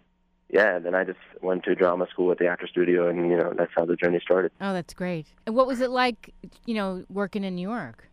yeah, 0.49 0.79
then 0.79 0.93
I 0.95 1.03
just 1.03 1.19
went 1.41 1.63
to 1.63 1.75
drama 1.75 2.07
school 2.11 2.31
at 2.31 2.37
the 2.37 2.47
Actor 2.47 2.67
Studio, 2.67 3.07
and 3.09 3.29
you 3.29 3.35
know 3.37 3.53
that's 3.57 3.71
how 3.75 3.85
the 3.85 3.95
journey 3.95 4.19
started. 4.21 4.51
oh, 4.61 4.73
that's 4.73 4.93
great. 4.93 5.25
And 5.45 5.55
what 5.55 5.65
was 5.67 5.81
it 5.81 5.89
like, 5.89 6.33
you 6.65 6.75
know, 6.75 7.03
working 7.09 7.43
in 7.43 7.55
New 7.55 7.67
York? 7.67 8.07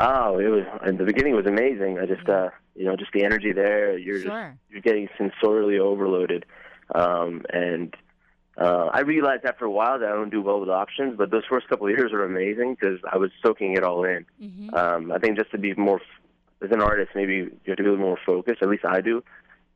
Oh, 0.00 0.38
it 0.38 0.46
was 0.48 0.64
in 0.86 0.96
the 0.96 1.04
beginning. 1.04 1.32
It 1.34 1.36
was 1.36 1.46
amazing. 1.46 1.98
I 1.98 2.06
just, 2.06 2.28
uh, 2.28 2.50
you 2.76 2.84
know, 2.84 2.96
just 2.96 3.12
the 3.12 3.24
energy 3.24 3.52
there. 3.52 3.98
You're 3.98 4.16
just 4.16 4.26
Sure. 4.28 4.56
you're 4.70 4.80
getting 4.80 5.08
sensorially 5.18 5.78
overloaded. 5.78 6.46
Um, 6.94 7.42
and 7.52 7.94
uh, 8.56 8.86
I 8.92 9.00
realized 9.00 9.44
after 9.44 9.64
a 9.64 9.70
while 9.70 9.98
that 9.98 10.08
I 10.08 10.12
don't 10.12 10.30
do 10.30 10.40
well 10.40 10.60
with 10.60 10.70
options, 10.70 11.16
but 11.18 11.30
those 11.30 11.44
first 11.50 11.68
couple 11.68 11.86
of 11.88 11.96
years 11.98 12.12
were 12.12 12.24
amazing 12.24 12.76
because 12.80 12.98
I 13.12 13.18
was 13.18 13.30
soaking 13.44 13.72
it 13.76 13.82
all 13.84 14.04
in. 14.04 14.24
hmm 14.40 14.74
Um, 14.74 15.12
I 15.12 15.18
think 15.18 15.36
just 15.36 15.50
to 15.50 15.58
be 15.58 15.74
more, 15.74 16.00
as 16.62 16.70
an 16.70 16.80
artist, 16.80 17.10
maybe 17.14 17.34
you 17.34 17.50
have 17.66 17.76
to 17.76 17.82
be 17.82 17.88
a 17.88 17.92
little 17.92 18.06
more 18.06 18.18
focused. 18.24 18.62
At 18.62 18.68
least 18.68 18.84
I 18.84 19.00
do. 19.00 19.22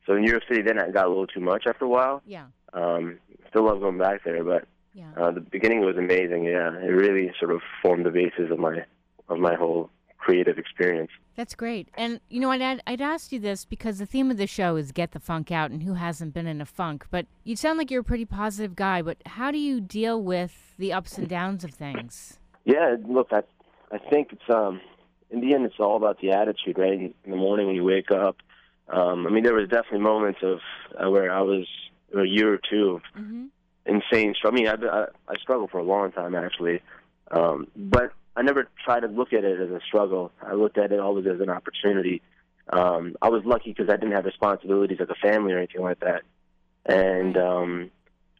So 0.05 0.15
in 0.15 0.21
New 0.23 0.31
York 0.31 0.43
City, 0.47 0.61
then 0.61 0.79
I 0.79 0.89
got 0.89 1.05
a 1.05 1.09
little 1.09 1.27
too 1.27 1.39
much 1.39 1.63
after 1.67 1.85
a 1.85 1.89
while. 1.89 2.21
Yeah. 2.25 2.45
Um, 2.73 3.19
still 3.49 3.65
love 3.65 3.79
going 3.81 3.97
back 3.97 4.23
there, 4.23 4.43
but 4.43 4.65
Yeah. 4.93 5.11
uh, 5.15 5.31
the 5.31 5.39
beginning 5.41 5.81
was 5.81 5.97
amazing. 5.97 6.43
Yeah, 6.45 6.73
it 6.77 6.89
really 6.91 7.31
sort 7.39 7.51
of 7.51 7.61
formed 7.81 8.05
the 8.05 8.11
basis 8.11 8.51
of 8.51 8.59
my 8.59 8.83
of 9.29 9.39
my 9.39 9.55
whole 9.55 9.89
creative 10.17 10.57
experience. 10.57 11.11
That's 11.35 11.55
great. 11.55 11.89
And 11.95 12.19
you 12.29 12.39
know, 12.39 12.51
I'd 12.51 12.81
I'd 12.85 13.01
asked 13.01 13.31
you 13.31 13.39
this 13.39 13.65
because 13.65 13.97
the 13.99 14.05
theme 14.05 14.29
of 14.31 14.37
the 14.37 14.47
show 14.47 14.75
is 14.75 14.91
get 14.91 15.11
the 15.11 15.19
funk 15.19 15.51
out, 15.51 15.71
and 15.71 15.83
who 15.83 15.93
hasn't 15.93 16.33
been 16.33 16.47
in 16.47 16.61
a 16.61 16.65
funk? 16.65 17.05
But 17.11 17.25
you 17.43 17.55
sound 17.55 17.77
like 17.77 17.89
you're 17.91 18.01
a 18.01 18.03
pretty 18.03 18.25
positive 18.25 18.75
guy. 18.75 19.01
But 19.01 19.17
how 19.25 19.51
do 19.51 19.57
you 19.57 19.79
deal 19.81 20.21
with 20.21 20.75
the 20.77 20.91
ups 20.93 21.17
and 21.17 21.27
downs 21.27 21.63
of 21.63 21.71
things? 21.71 22.39
Yeah, 22.65 22.95
look, 23.07 23.29
I 23.31 23.41
I 23.91 23.97
think 24.09 24.33
it's 24.33 24.49
um 24.49 24.81
in 25.31 25.39
the 25.41 25.53
end 25.55 25.65
it's 25.65 25.79
all 25.79 25.95
about 25.97 26.19
the 26.21 26.31
attitude, 26.31 26.77
right? 26.77 26.93
In 27.23 27.31
the 27.31 27.37
morning 27.37 27.67
when 27.67 27.75
you 27.75 27.83
wake 27.83 28.11
up. 28.11 28.37
Um, 28.89 29.25
I 29.25 29.29
mean, 29.29 29.43
there 29.43 29.53
was 29.53 29.69
definitely 29.69 29.99
moments 29.99 30.39
of 30.43 30.59
uh, 31.01 31.09
where 31.09 31.31
I 31.31 31.41
was 31.41 31.65
a 32.15 32.23
year 32.25 32.53
or 32.53 32.59
two 32.69 32.95
of 32.95 33.01
hmm 33.15 33.45
insane. 33.85 34.33
str- 34.37 34.47
I 34.47 34.51
mean, 34.51 34.67
I, 34.67 34.73
I 34.73 35.05
I 35.27 35.35
struggled 35.41 35.71
for 35.71 35.79
a 35.79 35.83
long 35.83 36.11
time 36.11 36.35
actually, 36.35 36.81
um, 37.31 37.67
but 37.75 38.13
I 38.35 38.41
never 38.41 38.67
tried 38.83 39.01
to 39.01 39.07
look 39.07 39.33
at 39.33 39.43
it 39.43 39.59
as 39.59 39.69
a 39.69 39.79
struggle. 39.85 40.31
I 40.41 40.53
looked 40.53 40.77
at 40.77 40.91
it 40.91 40.99
always 40.99 41.25
as 41.27 41.39
an 41.39 41.49
opportunity. 41.49 42.21
Um, 42.71 43.15
I 43.21 43.29
was 43.29 43.43
lucky 43.45 43.71
because 43.71 43.89
I 43.89 43.97
didn't 43.97 44.13
have 44.13 44.25
responsibilities 44.25 44.99
like 44.99 45.09
a 45.09 45.15
family 45.15 45.53
or 45.53 45.57
anything 45.57 45.81
like 45.81 45.99
that, 45.99 46.21
and 46.85 47.37
um, 47.37 47.91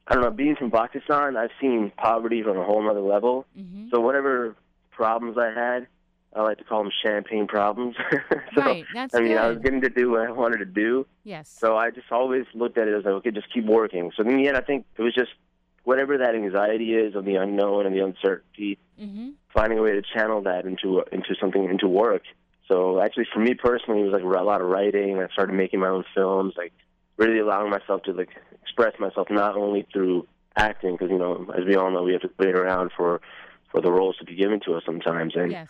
I 0.08 0.14
don't 0.14 0.24
know. 0.24 0.32
Being 0.32 0.56
from 0.56 0.72
Pakistan, 0.72 1.36
I've 1.36 1.52
seen 1.60 1.92
poverty 1.98 2.44
from 2.44 2.58
a 2.58 2.64
whole 2.64 2.90
other 2.90 3.02
level. 3.02 3.46
hmm 3.56 3.88
So 3.92 4.00
whatever 4.00 4.56
problems 4.92 5.38
I 5.38 5.50
had, 5.54 5.88
I 6.36 6.42
like 6.42 6.58
to 6.58 6.64
call 6.64 6.84
them 6.84 6.92
champagne 7.04 7.48
problems. 7.48 7.96
so, 8.56 8.62
right. 8.62 8.86
That's 8.94 9.14
I 9.14 9.20
mean, 9.20 9.30
good. 9.30 9.38
I 9.38 9.48
was 9.50 9.60
getting 9.60 9.82
to 9.82 9.90
do 9.90 10.12
what 10.12 10.28
I 10.28 10.32
wanted 10.32 10.58
to 10.58 10.66
do. 10.66 11.06
yes. 11.24 11.50
So 11.50 11.78
I 11.78 11.92
just 11.92 12.12
always 12.12 12.46
looked 12.54 12.78
at 12.78 12.88
it 12.88 12.96
as 12.98 13.06
like, 13.06 13.14
okay, 13.16 13.32
just 13.32 13.54
keep 13.54 13.66
working. 13.66 14.12
So 14.16 14.24
in 14.24 14.38
the 14.38 14.48
end, 14.48 14.58
I 14.58 14.62
think 14.62 14.86
it 14.98 15.02
was 15.02 15.14
just 15.14 15.32
whatever 15.84 16.18
that 16.18 16.34
anxiety 16.34 16.94
is 16.94 17.14
of 17.16 17.26
the 17.26 17.36
unknown 17.36 17.86
and 17.86 17.96
the 17.96 18.04
uncertainty, 18.04 18.78
hmm 19.00 19.32
finding 19.54 19.78
a 19.78 19.84
way 19.84 19.92
to 19.92 20.02
channel 20.02 20.42
that 20.42 20.66
into 20.66 21.04
into 21.12 21.36
something 21.40 21.66
into 21.66 21.88
work. 21.88 22.24
So 22.68 23.00
actually, 23.00 23.28
for 23.32 23.40
me 23.40 23.54
personally, 23.54 24.02
it 24.02 24.06
was 24.06 24.14
like 24.14 24.24
a 24.24 24.44
lot 24.44 24.62
of 24.62 24.68
writing. 24.68 25.20
I 25.20 25.28
started 25.32 25.54
making 25.54 25.80
my 25.82 25.90
own 25.90 26.06
films, 26.16 26.56
like 26.58 26.74
really 27.18 27.38
allowing 27.38 27.70
myself 27.70 28.02
to 28.04 28.14
like 28.14 28.30
express 28.64 28.94
myself 29.00 29.28
not 29.30 29.56
only 29.56 29.86
through 29.94 30.26
acting, 30.56 30.94
because 30.94 31.12
you 31.12 31.20
know, 31.20 31.46
as 31.56 31.66
we 31.66 31.76
all 31.76 31.92
know, 31.92 32.02
we 32.02 32.14
have 32.14 32.22
to 32.22 32.32
wait 32.40 32.56
around 32.56 32.92
for 32.98 33.22
for 33.70 33.80
the 33.80 33.92
roles 33.92 34.18
to 34.18 34.26
be 34.26 34.36
given 34.36 34.60
to 34.62 34.74
us 34.74 34.84
sometimes, 34.88 35.36
and 35.36 35.52
Yes. 35.52 35.70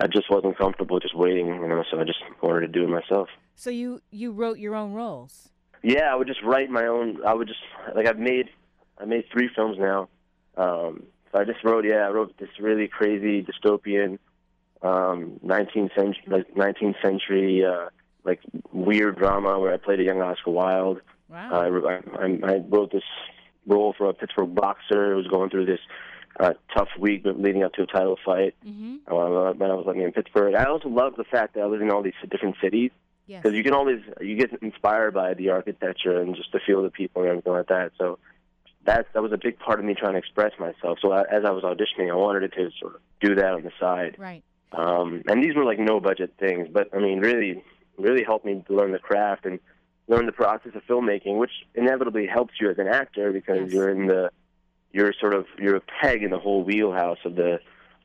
I 0.00 0.06
just 0.06 0.30
wasn't 0.30 0.56
comfortable 0.56 0.98
just 1.00 1.16
waiting, 1.16 1.46
you 1.46 1.68
know. 1.68 1.84
So 1.90 2.00
I 2.00 2.04
just 2.04 2.20
wanted 2.42 2.60
to 2.60 2.68
do 2.68 2.84
it 2.84 2.88
myself. 2.88 3.28
So 3.54 3.70
you 3.70 4.00
you 4.10 4.32
wrote 4.32 4.58
your 4.58 4.74
own 4.74 4.92
roles. 4.92 5.50
Yeah, 5.82 6.12
I 6.12 6.14
would 6.14 6.26
just 6.26 6.42
write 6.42 6.70
my 6.70 6.86
own. 6.86 7.24
I 7.26 7.34
would 7.34 7.48
just 7.48 7.60
like 7.94 8.06
I've 8.06 8.18
made 8.18 8.48
I 8.98 9.04
made 9.04 9.24
three 9.32 9.50
films 9.54 9.76
now. 9.78 10.08
Um, 10.56 11.04
so 11.30 11.38
I 11.38 11.44
just 11.44 11.62
wrote 11.64 11.84
yeah 11.84 12.06
I 12.06 12.10
wrote 12.10 12.36
this 12.38 12.48
really 12.58 12.88
crazy 12.88 13.42
dystopian 13.42 14.18
um, 14.82 15.40
19th 15.44 15.94
century 15.94 16.24
like 16.26 16.54
19th 16.54 17.00
century 17.02 17.64
uh, 17.64 17.88
like 18.24 18.40
weird 18.72 19.18
drama 19.18 19.58
where 19.58 19.72
I 19.72 19.76
played 19.76 20.00
a 20.00 20.04
young 20.04 20.20
Oscar 20.20 20.50
Wilde. 20.50 21.00
Wow. 21.28 21.50
Uh, 21.50 21.88
I, 21.88 22.24
I, 22.24 22.52
I 22.52 22.56
wrote 22.68 22.92
this 22.92 23.04
role 23.66 23.94
for 23.96 24.08
a 24.08 24.14
Pittsburgh 24.14 24.54
boxer 24.54 25.12
who 25.12 25.16
was 25.16 25.26
going 25.28 25.50
through 25.50 25.66
this 25.66 25.80
uh, 26.40 26.52
tough 26.74 26.88
week 26.98 27.22
leading 27.24 27.62
up 27.62 27.72
to 27.74 27.82
a 27.82 27.86
title 27.86 28.18
fight. 28.24 28.54
mm-hmm. 28.66 28.96
Uh, 29.06 29.52
when 29.52 29.70
I 29.70 29.74
was 29.74 29.84
living 29.86 30.02
in 30.02 30.12
Pittsburgh, 30.12 30.54
I 30.54 30.64
also 30.64 30.88
love 30.88 31.14
the 31.16 31.24
fact 31.24 31.54
that 31.54 31.60
I 31.62 31.66
was 31.66 31.80
in 31.80 31.90
all 31.90 32.02
these 32.02 32.14
different 32.30 32.56
cities 32.62 32.90
Yes. 33.26 33.42
because 33.42 33.56
you 33.56 33.62
can 33.62 33.72
always 33.72 34.00
you 34.20 34.36
get 34.36 34.50
inspired 34.62 35.14
by 35.14 35.34
the 35.34 35.50
architecture 35.50 36.20
and 36.20 36.34
just 36.34 36.50
the 36.52 36.58
feel 36.66 36.78
of 36.78 36.84
the 36.84 36.90
people 36.90 37.22
and 37.22 37.30
everything 37.30 37.52
like 37.52 37.68
that. 37.68 37.92
So 37.96 38.18
that 38.84 39.06
that 39.14 39.22
was 39.22 39.30
a 39.32 39.38
big 39.38 39.58
part 39.60 39.78
of 39.78 39.84
me 39.84 39.94
trying 39.94 40.12
to 40.14 40.18
express 40.18 40.52
myself. 40.58 40.98
So 41.00 41.12
I, 41.12 41.20
as 41.30 41.44
I 41.44 41.50
was 41.50 41.62
auditioning, 41.62 42.10
I 42.10 42.16
wanted 42.16 42.52
to 42.52 42.70
sort 42.80 42.96
of 42.96 43.00
do 43.20 43.36
that 43.36 43.52
on 43.54 43.62
the 43.62 43.70
side. 43.78 44.16
Right. 44.18 44.42
Um, 44.72 45.22
and 45.28 45.42
these 45.42 45.54
were 45.54 45.64
like 45.64 45.78
no 45.78 46.00
budget 46.00 46.34
things, 46.40 46.66
but 46.72 46.88
I 46.94 46.98
mean, 46.98 47.20
really, 47.20 47.62
really 47.96 48.24
helped 48.24 48.44
me 48.44 48.64
to 48.66 48.74
learn 48.74 48.90
the 48.92 48.98
craft 48.98 49.44
and 49.46 49.60
learn 50.08 50.26
the 50.26 50.32
process 50.32 50.72
of 50.74 50.82
filmmaking, 50.86 51.38
which 51.38 51.52
inevitably 51.76 52.26
helps 52.26 52.54
you 52.60 52.70
as 52.70 52.78
an 52.78 52.88
actor 52.88 53.30
because 53.32 53.60
Yes. 53.66 53.72
you're 53.72 53.90
in 53.90 54.06
the 54.08 54.30
you're 54.92 55.12
sort 55.20 55.34
of 55.34 55.46
you're 55.58 55.76
a 55.76 55.82
peg 56.00 56.22
in 56.22 56.30
the 56.30 56.38
whole 56.38 56.62
wheelhouse 56.62 57.18
of 57.24 57.36
the 57.36 57.58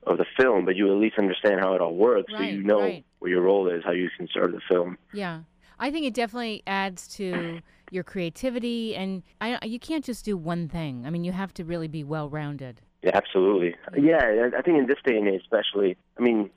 of 0.07 0.17
the 0.17 0.25
film, 0.39 0.65
but 0.65 0.75
you 0.75 0.91
at 0.91 0.97
least 0.99 1.17
understand 1.19 1.59
how 1.59 1.73
it 1.73 1.81
all 1.81 1.93
works, 1.93 2.31
so 2.31 2.41
you 2.41 2.63
know 2.63 2.79
right. 2.79 3.05
what 3.19 3.29
your 3.29 3.41
role 3.41 3.67
is, 3.67 3.83
how 3.83 3.91
you 3.91 4.09
can 4.17 4.27
serve 4.33 4.53
the 4.53 4.61
film. 4.69 4.97
Yeah. 5.13 5.41
I 5.79 5.91
think 5.91 6.05
it 6.05 6.13
definitely 6.13 6.63
adds 6.65 7.07
to 7.17 7.59
your 7.91 8.03
creativity, 8.03 8.95
and 8.95 9.21
I, 9.41 9.59
you 9.65 9.79
can't 9.79 10.03
just 10.03 10.25
do 10.25 10.37
one 10.37 10.69
thing. 10.69 11.05
I 11.05 11.09
mean, 11.09 11.23
you 11.23 11.33
have 11.33 11.53
to 11.55 11.65
really 11.65 11.87
be 11.87 12.03
well 12.03 12.29
rounded. 12.29 12.81
Yeah, 13.03 13.11
absolutely. 13.13 13.75
Yeah, 13.97 14.23
I- 14.23 14.57
I 14.57 14.61
think 14.61 14.77
in 14.79 14.87
this 14.87 14.97
day 15.05 15.17
and 15.17 15.27
age, 15.27 15.41
especially, 15.41 15.97
I 16.17 16.21
mean, 16.21 16.49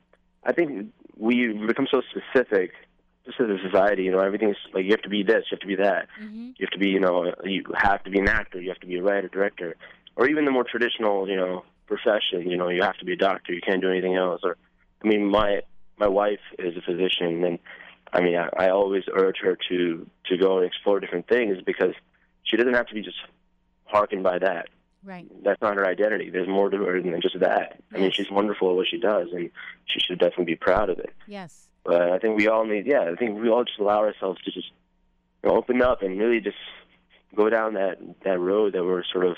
I 0.45 0.53
think 0.53 0.93
we 1.17 1.53
become 1.67 1.87
so 1.91 2.03
specific, 2.11 2.73
just 3.27 3.39
as 3.41 3.49
a 3.49 3.59
society. 3.69 4.05
You 4.05 4.13
know, 4.13 4.21
everything's 4.21 4.57
like 4.73 4.85
you 4.85 4.93
have 4.93 5.03
to 5.03 5.11
be 5.11 5.23
this, 5.23 5.45
you 5.51 5.57
have 5.57 5.61
to 5.61 5.67
be 5.67 5.77
that. 5.77 6.09
Mm-hmm. 6.23 6.51
You 6.57 6.67
have 6.67 6.71
to 6.71 6.79
be, 6.79 6.89
you 6.89 7.01
know, 7.01 7.33
you 7.45 7.65
have 7.77 8.03
to 8.05 8.11
be 8.11 8.19
an 8.21 8.29
actor, 8.29 8.61
you 8.61 8.71
have 8.71 8.81
to 8.81 8.87
be 8.87 8.97
a 8.97 9.03
writer, 9.03 9.29
director, 9.29 9.77
or 10.21 10.29
even 10.29 10.45
the 10.45 10.51
more 10.51 10.65
traditional, 10.65 11.27
you 11.27 11.37
know, 11.37 11.65
profession. 11.87 12.49
You 12.49 12.59
know, 12.59 12.69
you 12.69 12.83
have 12.83 12.99
to 12.99 13.07
be 13.07 13.15
a 13.15 13.17
doctor, 13.17 13.55
you 13.55 13.63
can't 13.63 13.81
do 13.81 13.91
anything 13.91 14.15
else. 14.15 14.43
Or, 14.45 14.59
I 15.03 15.09
mean, 15.09 15.25
my 15.25 15.63
my 15.99 16.09
wife 16.09 16.41
is 16.59 16.77
a 16.77 16.83
physician, 16.83 17.43
and 17.45 17.59
I 18.13 18.21
mean, 18.21 18.37
I, 18.37 18.67
I 18.67 18.69
always 18.69 19.05
urge 19.13 19.39
her 19.43 19.57
to 19.71 20.07
to 20.27 20.37
go 20.37 20.59
and 20.59 20.67
explore 20.67 21.01
different 21.01 21.27
things 21.27 21.57
because 21.65 21.95
she 22.43 22.59
doesn't 22.59 22.75
have 22.75 22.87
to 22.89 22.95
be 22.95 23.01
just 23.03 23.17
harkened 23.87 24.23
by 24.23 24.39
that 24.39 24.69
Right. 25.03 25.27
that's 25.43 25.63
not 25.63 25.77
her 25.77 25.87
identity. 25.87 26.29
There's 26.29 26.47
more 26.47 26.69
to 26.69 26.77
her 26.77 27.01
than 27.01 27.19
just 27.23 27.41
that. 27.41 27.81
I 27.95 27.99
mean, 27.99 28.11
she's 28.13 28.31
wonderful 28.31 28.71
at 28.71 28.77
what 28.77 28.87
she 28.87 28.99
does, 28.99 29.29
and 29.33 29.51
she 29.87 29.99
should 30.01 30.19
definitely 30.19 30.45
be 30.45 30.57
proud 30.57 30.91
of 30.91 30.99
it. 30.99 31.15
Yes. 31.27 31.69
But 31.85 32.03
I 32.13 32.19
think 32.19 32.37
we 32.37 32.49
all 32.49 32.67
need, 32.67 32.87
yeah, 32.87 33.11
I 33.11 33.15
think 33.15 33.41
we 33.41 33.49
all 33.49 33.65
just 33.65 33.79
allow 33.79 34.01
ourselves 34.01 34.43
to 34.43 34.51
just 34.51 34.71
you 35.43 35.49
know, 35.49 35.57
open 35.57 35.81
up 35.81 36.03
and 36.03 36.19
really 36.19 36.41
just 36.41 36.59
go 37.35 37.49
down 37.49 37.75
that 37.75 37.99
that 38.25 38.39
road 38.39 38.75
that 38.75 38.85
we're 38.85 39.05
sort 39.05 39.25
of 39.25 39.37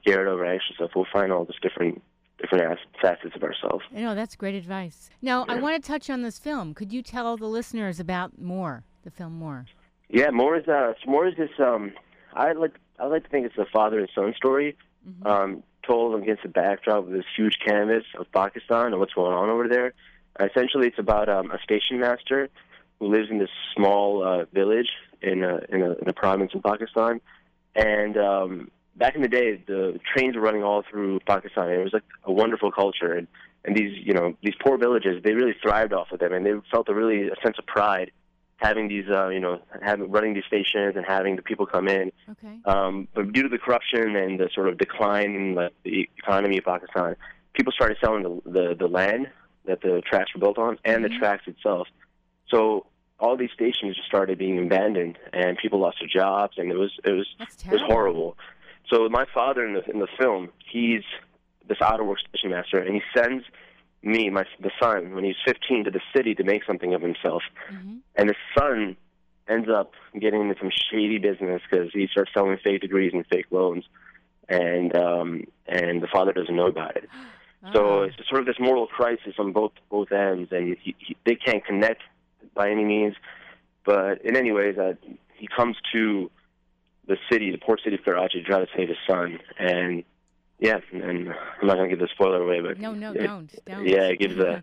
scared 0.00 0.28
of 0.28 0.38
or 0.40 0.44
anxious 0.44 0.76
of. 0.80 0.90
We'll 0.94 1.06
find 1.12 1.32
all 1.32 1.44
these 1.44 1.60
different 1.62 2.02
different 2.38 2.78
facets 3.02 3.36
of 3.36 3.42
ourselves. 3.42 3.84
I 3.94 4.00
know 4.00 4.14
that's 4.14 4.34
great 4.34 4.54
advice. 4.54 5.10
Now, 5.20 5.44
I 5.46 5.56
want 5.60 5.82
to 5.82 5.86
touch 5.86 6.08
on 6.08 6.22
this 6.22 6.38
film. 6.38 6.72
Could 6.72 6.90
you 6.92 7.02
tell 7.02 7.36
the 7.36 7.46
listeners 7.46 8.00
about 8.00 8.38
Moor, 8.40 8.82
the 9.04 9.10
film 9.10 9.34
Moor? 9.34 9.66
Yeah, 10.08 10.30
Moor 10.30 10.56
is 10.56 10.66
uh, 10.66 10.94
Moor 11.06 11.28
is 11.28 11.36
this. 11.36 11.50
Um, 11.58 11.92
I 12.34 12.52
like 12.52 12.72
I 12.98 13.06
like 13.06 13.24
to 13.24 13.28
think 13.30 13.46
it's 13.46 13.58
a 13.58 13.66
father 13.72 13.98
and 13.98 14.08
son 14.14 14.34
story, 14.36 14.76
Mhm. 15.08 15.26
um, 15.26 15.62
told 15.86 16.20
against 16.22 16.42
the 16.42 16.48
backdrop 16.48 17.04
of 17.06 17.10
this 17.10 17.24
huge 17.36 17.58
canvas 17.64 18.04
of 18.18 18.30
Pakistan 18.32 18.86
and 18.86 18.98
what's 19.00 19.14
going 19.14 19.32
on 19.32 19.48
over 19.48 19.66
there. 19.68 19.92
Essentially, 20.38 20.86
it's 20.88 20.98
about 20.98 21.28
um, 21.28 21.50
a 21.50 21.58
station 21.62 21.98
master 22.00 22.48
who 22.98 23.08
lives 23.08 23.30
in 23.30 23.38
this 23.38 23.50
small 23.74 24.22
uh, 24.26 24.44
village 24.52 24.88
in 25.22 25.42
a, 25.44 25.60
in 25.68 25.82
a 25.82 25.92
in 25.92 26.08
a 26.08 26.12
province 26.12 26.52
in 26.54 26.62
Pakistan, 26.62 27.20
and 27.74 28.16
um, 28.16 28.70
back 29.00 29.16
in 29.16 29.22
the 29.22 29.28
day, 29.28 29.56
the 29.66 29.98
trains 30.14 30.36
were 30.36 30.42
running 30.42 30.62
all 30.62 30.84
through 30.88 31.18
Pakistan. 31.26 31.68
And 31.70 31.80
it 31.80 31.84
was 31.84 31.92
like 31.92 32.04
a 32.24 32.32
wonderful 32.32 32.70
culture, 32.70 33.12
and 33.18 33.26
and 33.64 33.74
these 33.76 33.92
you 34.06 34.14
know 34.14 34.36
these 34.44 34.54
poor 34.64 34.78
villages 34.78 35.20
they 35.24 35.32
really 35.32 35.56
thrived 35.60 35.92
off 35.92 36.12
of 36.12 36.20
them, 36.20 36.32
and 36.32 36.46
they 36.46 36.52
felt 36.70 36.88
a 36.88 36.94
really 36.94 37.28
a 37.28 37.36
sense 37.42 37.56
of 37.58 37.66
pride 37.66 38.12
having 38.58 38.88
these 38.88 39.08
uh, 39.10 39.28
you 39.28 39.40
know 39.40 39.58
having 39.82 40.10
running 40.10 40.34
these 40.34 40.44
stations 40.46 40.94
and 40.94 41.04
having 41.06 41.34
the 41.34 41.42
people 41.42 41.66
come 41.66 41.88
in. 41.88 42.12
Okay. 42.32 42.54
Um, 42.66 43.08
but 43.14 43.32
due 43.32 43.42
to 43.42 43.48
the 43.48 43.58
corruption 43.58 44.14
and 44.16 44.38
the 44.38 44.48
sort 44.54 44.68
of 44.68 44.78
decline 44.78 45.34
in 45.34 45.54
the, 45.56 45.70
the 45.82 46.08
economy 46.18 46.58
of 46.58 46.64
Pakistan, 46.64 47.16
people 47.54 47.72
started 47.72 47.96
selling 48.00 48.22
the, 48.22 48.50
the 48.56 48.76
the 48.78 48.86
land 48.88 49.28
that 49.66 49.80
the 49.82 50.02
tracks 50.10 50.32
were 50.34 50.40
built 50.40 50.58
on 50.58 50.78
and 50.84 51.04
Mhm. 51.04 51.08
the 51.10 51.18
tracks 51.18 51.44
itself. 51.46 51.88
So 52.48 52.86
all 53.18 53.36
these 53.36 53.50
stations 53.52 53.96
just 53.96 54.08
started 54.08 54.38
being 54.38 54.58
abandoned, 54.58 55.18
and 55.34 55.56
people 55.58 55.78
lost 55.78 55.98
their 56.00 56.08
jobs, 56.08 56.54
and 56.58 56.70
it 56.72 56.78
was 56.84 56.92
it 57.04 57.12
was 57.12 57.28
it 57.66 57.72
was 57.72 57.82
horrible. 57.82 58.36
So 58.90 59.08
my 59.08 59.24
father 59.32 59.64
in 59.66 59.74
the 59.74 59.84
in 59.90 60.00
the 60.00 60.08
film, 60.18 60.50
he's 60.70 61.02
this 61.68 61.78
out 61.80 62.00
of 62.00 62.06
work 62.06 62.18
station 62.28 62.50
master, 62.50 62.78
and 62.78 62.94
he 62.94 63.02
sends 63.16 63.44
me, 64.02 64.30
my 64.30 64.44
the 64.60 64.70
son, 64.80 65.14
when 65.14 65.24
he's 65.24 65.36
15, 65.46 65.84
to 65.84 65.90
the 65.90 66.00
city 66.14 66.34
to 66.34 66.42
make 66.42 66.64
something 66.64 66.94
of 66.94 67.02
himself. 67.02 67.42
hmm 67.68 67.98
And 68.16 68.28
the 68.28 68.34
son 68.58 68.96
ends 69.48 69.68
up 69.68 69.92
getting 70.18 70.40
into 70.42 70.56
some 70.58 70.70
shady 70.90 71.18
business 71.18 71.60
because 71.68 71.90
he 71.92 72.06
starts 72.10 72.30
selling 72.32 72.56
fake 72.62 72.80
degrees 72.80 73.12
and 73.12 73.24
fake 73.26 73.46
loans, 73.50 73.84
and 74.48 74.94
um, 74.96 75.44
and 75.66 76.02
the 76.02 76.08
father 76.08 76.32
doesn't 76.32 76.56
know 76.56 76.66
about 76.66 76.96
it. 76.96 77.08
So 77.74 77.80
Ah. 78.00 78.02
it's 78.04 78.26
sort 78.26 78.40
of 78.40 78.46
this 78.46 78.58
moral 78.58 78.86
crisis 78.86 79.34
on 79.38 79.52
both 79.52 79.72
both 79.90 80.10
ends, 80.12 80.50
and 80.50 80.78
he, 80.82 80.94
he, 80.98 81.14
they 81.26 81.34
can't 81.34 81.62
connect 81.62 82.00
by 82.54 82.70
any 82.70 82.84
means. 82.84 83.14
But 83.84 84.22
in 84.24 84.34
any 84.34 84.50
ways, 84.50 84.78
uh, 84.78 84.94
he 85.34 85.46
comes 85.46 85.76
to 85.92 86.30
the 87.10 87.18
city, 87.30 87.50
the 87.50 87.58
port 87.58 87.80
city 87.82 87.96
of 87.96 88.04
Karachi, 88.04 88.40
to 88.40 88.44
try 88.44 88.60
to 88.60 88.68
save 88.76 88.88
his 88.88 88.96
son. 89.06 89.40
And 89.58 90.04
yeah, 90.60 90.78
and 90.92 91.34
I'm 91.60 91.66
not 91.66 91.76
gonna 91.76 91.88
give 91.88 91.98
the 91.98 92.08
spoiler 92.12 92.40
away, 92.40 92.60
but 92.60 92.78
no, 92.78 92.94
no, 92.94 93.12
it- 93.12 93.26
don't, 93.26 93.64
don't. 93.66 93.86
yeah, 93.86 94.04
it 94.04 94.18
gives 94.20 94.38
a, 94.38 94.62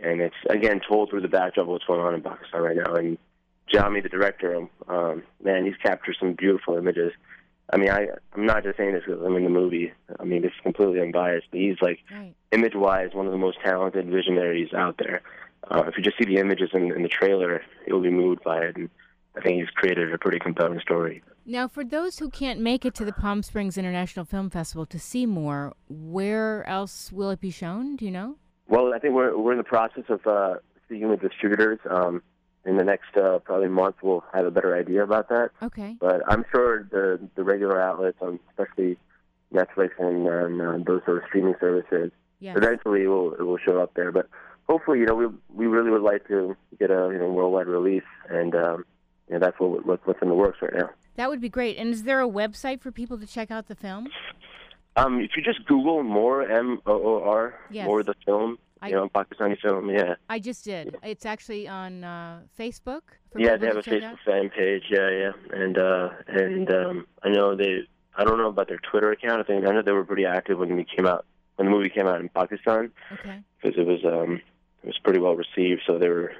and 0.00 0.20
it's 0.20 0.34
again 0.48 0.80
told 0.86 1.10
through 1.10 1.20
the 1.20 1.28
backdrop 1.28 1.64
of 1.64 1.68
what's 1.68 1.84
going 1.84 2.00
on 2.00 2.14
in 2.14 2.22
Pakistan 2.22 2.60
right 2.62 2.76
now. 2.76 2.94
And 2.94 3.16
Jami, 3.68 4.00
the 4.00 4.08
director, 4.08 4.66
um, 4.88 5.22
man, 5.42 5.64
he's 5.64 5.76
captured 5.82 6.16
some 6.18 6.32
beautiful 6.32 6.76
images. 6.76 7.12
I 7.72 7.76
mean, 7.76 7.90
I 7.90 8.08
I'm 8.34 8.46
not 8.46 8.64
just 8.64 8.76
saying 8.76 8.94
this 8.94 9.04
because 9.06 9.22
I'm 9.24 9.36
in 9.36 9.44
the 9.44 9.50
movie. 9.50 9.92
I 10.18 10.24
mean, 10.24 10.42
this 10.42 10.50
is 10.50 10.60
completely 10.62 11.00
unbiased. 11.00 11.46
But 11.52 11.60
he's 11.60 11.76
like 11.80 12.00
right. 12.10 12.34
image-wise 12.50 13.10
one 13.12 13.26
of 13.26 13.32
the 13.32 13.38
most 13.38 13.58
talented 13.64 14.08
visionaries 14.08 14.72
out 14.74 14.96
there. 14.98 15.22
Uh, 15.70 15.84
if 15.86 15.96
you 15.96 16.02
just 16.02 16.18
see 16.18 16.24
the 16.24 16.40
images 16.40 16.70
in, 16.72 16.90
in 16.90 17.02
the 17.02 17.08
trailer, 17.08 17.62
you'll 17.86 18.00
be 18.00 18.10
moved 18.10 18.42
by 18.42 18.58
it. 18.64 18.76
And 18.76 18.90
I 19.36 19.40
think 19.42 19.60
he's 19.60 19.70
created 19.70 20.12
a 20.12 20.18
pretty 20.18 20.40
compelling 20.40 20.80
story. 20.80 21.22
Now, 21.50 21.66
for 21.66 21.84
those 21.84 22.20
who 22.20 22.30
can't 22.30 22.60
make 22.60 22.84
it 22.84 22.94
to 22.94 23.04
the 23.04 23.12
Palm 23.12 23.42
Springs 23.42 23.76
International 23.76 24.24
Film 24.24 24.50
Festival 24.50 24.86
to 24.86 25.00
see 25.00 25.26
Moor, 25.26 25.74
where 25.88 26.64
else 26.68 27.10
will 27.10 27.30
it 27.30 27.40
be 27.40 27.50
shown? 27.50 27.96
Do 27.96 28.04
you 28.04 28.12
know? 28.12 28.36
Well, 28.68 28.94
I 28.94 29.00
think 29.00 29.14
we're 29.14 29.36
we're 29.36 29.50
in 29.50 29.58
the 29.58 29.64
process 29.64 30.04
of 30.08 30.24
uh, 30.28 30.54
speaking 30.84 31.08
with 31.08 31.20
distributors. 31.20 31.80
Um, 31.90 32.22
in 32.64 32.76
the 32.76 32.84
next 32.84 33.16
uh, 33.16 33.40
probably 33.40 33.66
month, 33.66 33.96
we'll 34.00 34.22
have 34.32 34.46
a 34.46 34.52
better 34.52 34.78
idea 34.78 35.02
about 35.02 35.28
that. 35.30 35.50
Okay. 35.60 35.96
But 35.98 36.22
I'm 36.28 36.44
sure 36.52 36.84
the 36.84 37.18
the 37.34 37.42
regular 37.42 37.82
outlets, 37.82 38.18
um, 38.22 38.38
especially 38.50 38.96
Netflix 39.52 39.88
and, 39.98 40.28
and 40.28 40.62
uh, 40.62 40.84
those 40.86 41.02
sort 41.04 41.16
of 41.16 41.24
streaming 41.26 41.56
services, 41.58 42.12
Yes. 42.38 42.56
eventually 42.56 43.02
it 43.02 43.08
will 43.08 43.32
it 43.34 43.42
will 43.42 43.58
show 43.58 43.82
up 43.82 43.94
there. 43.94 44.12
But 44.12 44.28
hopefully, 44.68 45.00
you 45.00 45.06
know, 45.06 45.16
we 45.16 45.26
we 45.52 45.66
really 45.66 45.90
would 45.90 46.02
like 46.02 46.28
to 46.28 46.56
get 46.78 46.92
a 46.92 47.10
you 47.12 47.18
know 47.18 47.28
worldwide 47.28 47.66
release, 47.66 48.06
and 48.28 48.54
um, 48.54 48.84
you 49.26 49.34
know, 49.34 49.40
that's 49.40 49.58
what, 49.58 49.84
what 49.84 50.06
what's 50.06 50.22
in 50.22 50.28
the 50.28 50.34
works 50.36 50.58
right 50.62 50.74
now. 50.74 50.90
That 51.20 51.28
would 51.28 51.42
be 51.42 51.50
great. 51.50 51.76
And 51.76 51.92
is 51.92 52.04
there 52.04 52.22
a 52.22 52.26
website 52.26 52.80
for 52.80 52.90
people 52.90 53.18
to 53.18 53.26
check 53.26 53.50
out 53.50 53.68
the 53.68 53.74
film? 53.74 54.08
Um, 54.96 55.20
if 55.20 55.32
you 55.36 55.42
just 55.42 55.62
Google 55.66 56.02
Moor 56.02 56.50
M 56.50 56.80
O 56.86 56.92
O 56.92 57.22
R 57.22 57.60
Yes. 57.70 57.86
Moor 57.86 58.02
the 58.02 58.14
film, 58.24 58.58
I- 58.80 58.88
you 58.88 58.94
know, 58.94 59.06
Pakistani 59.10 59.60
film, 59.60 59.90
yeah. 59.90 60.14
I 60.30 60.38
just 60.38 60.64
did. 60.64 60.96
It's 61.02 61.26
actually 61.26 61.68
on 61.68 62.04
uh, 62.04 62.40
Facebook. 62.58 63.02
For 63.32 63.38
yeah, 63.38 63.58
they 63.58 63.66
have 63.66 63.76
a 63.76 63.82
Facebook 63.82 64.02
out. 64.12 64.18
fan 64.24 64.48
page. 64.48 64.84
Yeah, 64.88 65.10
yeah, 65.10 65.32
and 65.52 65.76
uh, 65.76 66.08
and 66.26 66.72
um, 66.72 67.06
I 67.22 67.28
know 67.28 67.54
they. 67.54 67.82
I 68.16 68.24
don't 68.24 68.38
know 68.38 68.48
about 68.48 68.68
their 68.68 68.80
Twitter 68.90 69.12
account. 69.12 69.40
I 69.40 69.42
think 69.44 69.66
I 69.68 69.72
know 69.72 69.82
they 69.82 69.92
were 69.92 70.06
pretty 70.06 70.24
active 70.24 70.58
when 70.58 70.74
we 70.74 70.86
came 70.96 71.06
out 71.06 71.26
when 71.56 71.66
the 71.66 71.70
movie 71.70 71.90
came 71.90 72.06
out 72.06 72.18
in 72.22 72.30
Pakistan 72.30 72.90
Okay. 73.12 73.40
because 73.60 73.78
it 73.78 73.86
was 73.86 74.00
um, 74.06 74.40
it 74.82 74.86
was 74.86 74.98
pretty 75.04 75.18
well 75.20 75.36
received, 75.36 75.82
so 75.86 75.98
they 75.98 76.08
were 76.08 76.32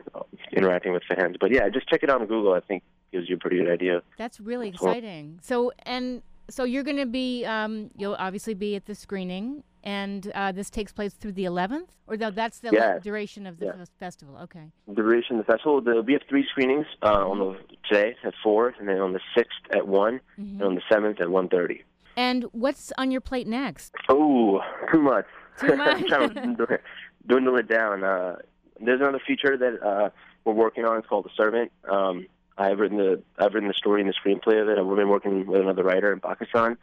interacting 0.53 0.95
with 0.95 1.03
fans. 1.05 1.37
But 1.39 1.53
yeah, 1.53 1.69
just 1.69 1.87
check 1.91 2.03
it 2.03 2.09
out 2.09 2.23
on 2.23 2.27
Google. 2.29 2.55
I 2.55 2.61
think 2.61 2.83
gives 3.13 3.29
you 3.29 3.37
a 3.37 3.39
pretty 3.39 3.59
good 3.59 3.71
idea. 3.71 4.03
That's 4.17 4.41
really 4.41 4.69
exciting. 4.69 5.39
So 5.43 5.73
and 5.85 6.23
so 6.49 6.65
you're 6.65 6.83
going 6.83 6.97
to 6.97 7.07
be 7.07 7.45
um, 7.45 7.91
you'll 7.97 8.17
obviously 8.19 8.55
be 8.55 8.75
at 8.77 8.87
the 8.87 8.95
screening, 8.95 9.63
and 9.85 10.31
uh, 10.35 10.53
this 10.53 10.69
takes 10.71 10.93
place 10.93 11.15
through 11.15 11.33
the 11.33 11.45
11th, 11.45 11.89
or 12.09 12.17
no, 12.17 12.31
that's 12.31 12.59
the 12.59 12.71
Yeah. 12.73 12.99
duration 12.99 13.47
of 13.47 13.59
the 13.59 13.67
Yeah. 13.67 13.85
festival. 13.99 14.37
Okay. 14.45 14.65
duration 14.93 15.39
of 15.39 15.47
the 15.47 15.53
festival. 15.53 15.81
There'll 15.81 16.03
be 16.03 16.19
three 16.29 16.45
screenings 16.51 16.87
uh, 17.03 17.29
on 17.29 17.39
the 17.39 17.59
today 17.89 18.17
at 18.25 18.35
four, 18.43 18.75
and 18.79 18.89
then 18.89 18.99
on 18.99 19.13
the 19.13 19.21
sixth 19.37 19.59
at 19.73 19.87
one, 19.87 20.21
and 20.37 20.63
on 20.63 20.75
the 20.75 20.83
seventh 20.91 21.21
at 21.21 21.31
one 21.31 21.49
thirty. 21.49 21.85
And 22.17 22.45
what's 22.53 22.93
on 22.99 23.11
your 23.11 23.21
plate 23.21 23.47
next? 23.47 23.95
Oh, 24.09 24.61
too 24.93 25.01
much. 25.01 25.27
Too 25.59 25.77
much. 25.85 26.05
Trying 26.07 26.31
to 26.57 26.79
dwindle 27.27 27.57
it- 27.59 27.69
down. 27.69 28.03
Uh, 28.05 28.37
there's 28.81 29.01
another 29.01 29.21
feature 29.27 29.57
that 29.57 29.83
uh, 29.87 30.11
we're 30.45 30.55
working 30.55 30.85
on. 30.85 30.99
It's 30.99 31.07
called 31.07 31.27
The 31.27 31.31
Servant. 31.37 31.71
Um, 31.89 32.27
I've 32.59 32.79
written 32.79 32.99
the 32.99 33.23
I've 33.39 33.55
written 33.55 33.69
the 33.69 33.75
story 33.75 34.01
and 34.03 34.09
the 34.11 34.15
screenplay 34.15 34.61
of 34.61 34.69
it. 34.69 34.79
I've 34.79 34.97
been 34.97 35.09
working 35.09 35.47
with 35.47 35.61
another 35.61 35.83
writer 35.83 36.13
in 36.13 36.21
Pakistan. 36.21 36.77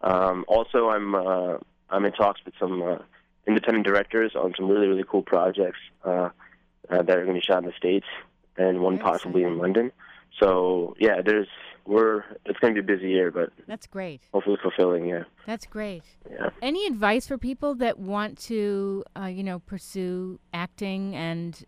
Um, 0.00 0.44
also, 0.48 0.88
I'm 0.88 1.14
uh, 1.14 1.58
I'm 1.90 2.04
in 2.04 2.12
talks 2.12 2.40
with 2.44 2.54
some 2.58 2.82
uh, 2.82 2.98
independent 3.46 3.86
directors 3.86 4.32
on 4.34 4.54
some 4.56 4.68
really 4.68 4.86
really 4.86 5.04
cool 5.08 5.22
projects 5.22 5.80
uh, 6.04 6.30
uh, 6.90 7.02
that 7.02 7.10
are 7.10 7.24
going 7.24 7.34
to 7.34 7.40
be 7.40 7.40
shot 7.40 7.62
in 7.62 7.66
the 7.68 7.76
states 7.76 8.06
and 8.56 8.80
one 8.80 8.96
Very 8.96 9.04
possibly 9.10 9.42
in. 9.44 9.58
London. 9.58 9.92
So 10.38 10.94
yeah, 10.98 11.20
there's 11.24 11.48
we're 11.84 12.22
it's 12.44 12.58
going 12.60 12.74
to 12.74 12.82
be 12.82 12.92
a 12.92 12.96
busy 12.96 13.08
year, 13.10 13.30
but 13.30 13.50
That's 13.66 13.86
great. 13.86 14.20
hopefully 14.32 14.58
fulfilling. 14.62 15.06
Yeah, 15.06 15.24
That's 15.46 15.66
great. 15.66 16.02
yeah. 16.30 16.50
Any 16.60 16.86
advice 16.86 17.26
for 17.26 17.38
people 17.38 17.74
that 17.76 17.98
want 17.98 18.38
to, 18.42 19.04
uh, 19.18 19.24
you 19.24 19.42
know, 19.42 19.58
pursue 19.60 20.38
acting 20.52 21.16
and, 21.16 21.64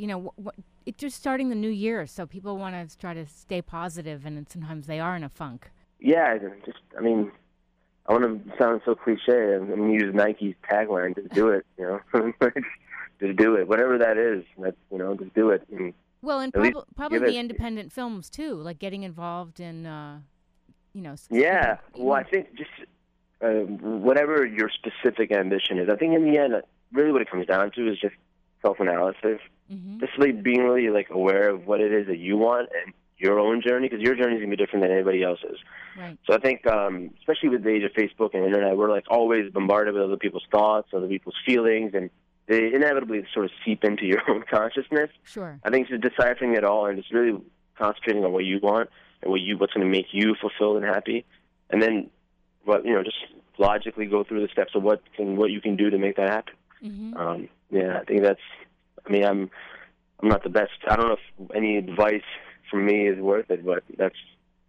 you 0.00 0.06
know, 0.06 0.32
wh- 0.38 0.46
wh- 0.46 0.60
it's 0.86 0.98
just 0.98 1.16
starting 1.16 1.50
the 1.50 1.54
new 1.54 1.68
year, 1.68 2.06
so 2.06 2.26
people 2.26 2.56
want 2.56 2.74
to 2.88 2.98
try 2.98 3.12
to 3.12 3.26
stay 3.26 3.60
positive, 3.60 4.24
and 4.24 4.48
sometimes 4.48 4.86
they 4.86 4.98
are 4.98 5.14
in 5.14 5.22
a 5.22 5.28
funk. 5.28 5.70
Yeah, 6.00 6.24
I 6.32 6.38
just 6.64 6.78
I 6.96 7.02
mean, 7.02 7.30
I 8.06 8.14
want 8.14 8.24
to 8.24 8.56
sound 8.56 8.80
so 8.86 8.94
cliche. 8.94 9.54
I'm 9.54 9.66
going 9.68 9.98
to 9.98 10.04
use 10.04 10.14
Nike's 10.14 10.54
tagline: 10.70 11.14
"Just 11.14 11.34
do 11.34 11.48
it." 11.48 11.66
You 11.78 12.00
know, 12.14 12.32
just 13.20 13.36
do 13.36 13.56
it. 13.56 13.68
Whatever 13.68 13.98
that 13.98 14.16
is, 14.16 14.42
that 14.58 14.74
you 14.90 14.96
know, 14.96 15.14
just 15.14 15.34
do 15.34 15.50
it. 15.50 15.66
And 15.70 15.92
Well, 16.22 16.40
and 16.40 16.52
prob- 16.52 16.86
probably 16.96 17.36
independent 17.36 17.92
films 17.92 18.30
too, 18.30 18.54
like 18.54 18.78
getting 18.78 19.02
involved 19.02 19.60
in, 19.60 19.84
uh, 19.84 20.20
you 20.94 21.02
know. 21.02 21.14
yeah, 21.30 21.76
you 21.94 22.04
well, 22.04 22.16
I 22.16 22.24
think 22.24 22.56
just 22.56 22.70
uh, 23.42 23.48
whatever 23.50 24.46
your 24.46 24.70
specific 24.70 25.30
ambition 25.30 25.78
is. 25.78 25.90
I 25.92 25.96
think 25.96 26.14
in 26.14 26.24
the 26.24 26.38
end, 26.38 26.54
really, 26.90 27.12
what 27.12 27.20
it 27.20 27.30
comes 27.30 27.46
down 27.46 27.70
to 27.72 27.92
is 27.92 27.98
just 28.00 28.14
self-analysis. 28.62 29.40
Mhm. 29.70 30.00
Just 30.00 30.18
like 30.18 30.42
being 30.42 30.62
really 30.62 30.88
like 30.90 31.10
aware 31.10 31.48
of 31.50 31.66
what 31.66 31.80
it 31.80 31.92
is 31.92 32.06
that 32.08 32.18
you 32.18 32.36
want 32.36 32.68
and 32.84 32.92
your 33.18 33.38
own 33.38 33.60
journey, 33.60 33.88
because 33.88 34.02
your 34.02 34.14
journey 34.14 34.34
is 34.36 34.40
gonna 34.40 34.50
be 34.50 34.56
different 34.56 34.82
than 34.82 34.90
anybody 34.92 35.22
else's. 35.22 35.58
Right. 35.96 36.16
So 36.26 36.34
I 36.34 36.38
think, 36.38 36.66
um, 36.66 37.10
especially 37.18 37.50
with 37.50 37.62
the 37.62 37.70
age 37.70 37.82
of 37.84 37.92
Facebook 37.92 38.34
and 38.34 38.44
internet, 38.44 38.76
we're 38.76 38.90
like 38.90 39.04
always 39.10 39.52
bombarded 39.52 39.94
with 39.94 40.02
other 40.02 40.16
people's 40.16 40.46
thoughts, 40.50 40.88
other 40.94 41.06
people's 41.06 41.36
feelings, 41.44 41.92
and 41.94 42.10
they 42.46 42.72
inevitably 42.72 43.24
sort 43.32 43.44
of 43.44 43.52
seep 43.64 43.84
into 43.84 44.06
your 44.06 44.22
own 44.28 44.42
consciousness. 44.50 45.10
Sure. 45.24 45.60
I 45.62 45.70
think 45.70 45.88
just 45.88 46.00
deciphering 46.02 46.54
it 46.54 46.64
all 46.64 46.86
and 46.86 46.98
just 46.98 47.12
really 47.12 47.38
concentrating 47.76 48.24
on 48.24 48.32
what 48.32 48.44
you 48.44 48.58
want 48.62 48.88
and 49.22 49.30
what 49.30 49.40
you 49.40 49.56
what's 49.58 49.72
going 49.74 49.86
to 49.86 49.90
make 49.90 50.06
you 50.12 50.34
fulfilled 50.40 50.78
and 50.78 50.86
happy, 50.86 51.24
and 51.68 51.80
then 51.82 52.10
what 52.64 52.84
you 52.84 52.92
know, 52.94 53.02
just 53.02 53.18
logically 53.58 54.06
go 54.06 54.24
through 54.24 54.40
the 54.40 54.48
steps 54.48 54.74
of 54.74 54.82
what 54.82 55.02
can 55.14 55.36
what 55.36 55.50
you 55.50 55.60
can 55.60 55.76
do 55.76 55.90
to 55.90 55.98
make 55.98 56.16
that 56.16 56.28
happen. 56.30 56.54
hmm 56.80 57.14
Um, 57.16 57.48
yeah, 57.70 57.98
I 58.00 58.04
think 58.04 58.22
that's. 58.22 58.40
I 59.10 59.12
mean, 59.12 59.24
I'm 59.24 59.50
I'm 60.22 60.28
not 60.28 60.44
the 60.44 60.50
best. 60.50 60.70
I 60.88 60.96
don't 60.96 61.08
know 61.08 61.16
if 61.16 61.56
any 61.56 61.76
advice 61.76 62.22
from 62.70 62.86
me 62.86 63.08
is 63.08 63.18
worth 63.18 63.50
it, 63.50 63.64
but 63.64 63.82
that's 63.98 64.16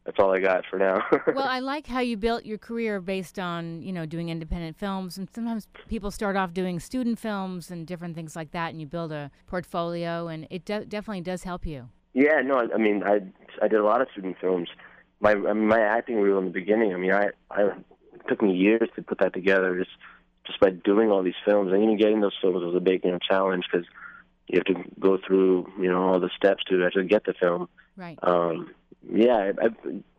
that's 0.06 0.18
all 0.20 0.34
I 0.34 0.40
got 0.40 0.64
for 0.70 0.80
now. 0.80 1.04
well, 1.28 1.46
I 1.46 1.60
like 1.60 1.86
how 1.86 2.00
you 2.00 2.18
built 2.18 2.44
your 2.44 2.58
career 2.58 3.00
based 3.00 3.38
on, 3.38 3.84
you 3.84 3.92
know, 3.92 4.08
doing 4.08 4.30
independent 4.30 4.76
films. 4.76 5.20
And 5.20 5.28
sometimes 5.32 5.68
people 5.88 6.10
start 6.10 6.36
off 6.36 6.54
doing 6.54 6.80
student 6.80 7.20
films 7.20 7.70
and 7.70 7.86
different 7.86 8.16
things 8.16 8.36
like 8.36 8.52
that, 8.52 8.72
and 8.72 8.82
you 8.82 8.88
build 8.88 9.12
a 9.12 9.30
portfolio, 9.46 10.28
and 10.28 10.48
it 10.50 10.66
de- 10.66 10.86
definitely 10.86 11.22
does 11.22 11.44
help 11.44 11.68
you. 11.68 11.90
Yeah, 12.14 12.42
no, 12.44 12.56
I, 12.56 12.74
I 12.74 12.78
mean, 12.78 13.04
I 13.04 13.22
I 13.62 13.68
did 13.68 13.80
a 13.80 13.86
lot 13.86 14.02
of 14.02 14.08
student 14.12 14.38
films. 14.42 14.70
My 15.20 15.34
I 15.34 15.54
mean, 15.54 15.68
my 15.68 15.80
acting 15.80 16.20
reel 16.20 16.40
in 16.40 16.46
the 16.46 16.52
beginning. 16.52 16.94
I 16.94 16.98
mean, 16.98 17.14
I 17.14 17.28
I 17.52 17.62
it 17.62 18.28
took 18.28 18.42
me 18.42 18.54
years 18.54 18.90
to 18.96 19.04
put 19.04 19.20
that 19.20 19.34
together. 19.34 19.78
Just 19.78 19.92
just 20.48 20.60
by 20.60 20.72
doing 20.72 21.12
all 21.12 21.22
these 21.22 21.34
films 21.46 21.72
and 21.72 21.84
even 21.84 21.98
getting 21.98 22.22
those 22.22 22.36
films 22.42 22.64
was 22.64 22.76
a 22.76 22.80
big 22.80 23.02
you 23.04 23.12
know 23.12 23.20
challenge 23.20 23.66
because 23.72 23.86
you 24.52 24.60
have 24.60 24.66
to 24.76 24.84
go 25.00 25.18
through 25.26 25.72
you 25.80 25.90
know 25.90 26.04
all 26.04 26.20
the 26.20 26.30
steps 26.36 26.64
to 26.66 26.86
actually 26.86 27.08
get 27.08 27.24
the 27.24 27.34
film. 27.34 27.70
Right. 27.96 28.20
Um, 28.22 28.72
yeah, 29.12 29.52
I, 29.62 29.66
I, 29.66 29.70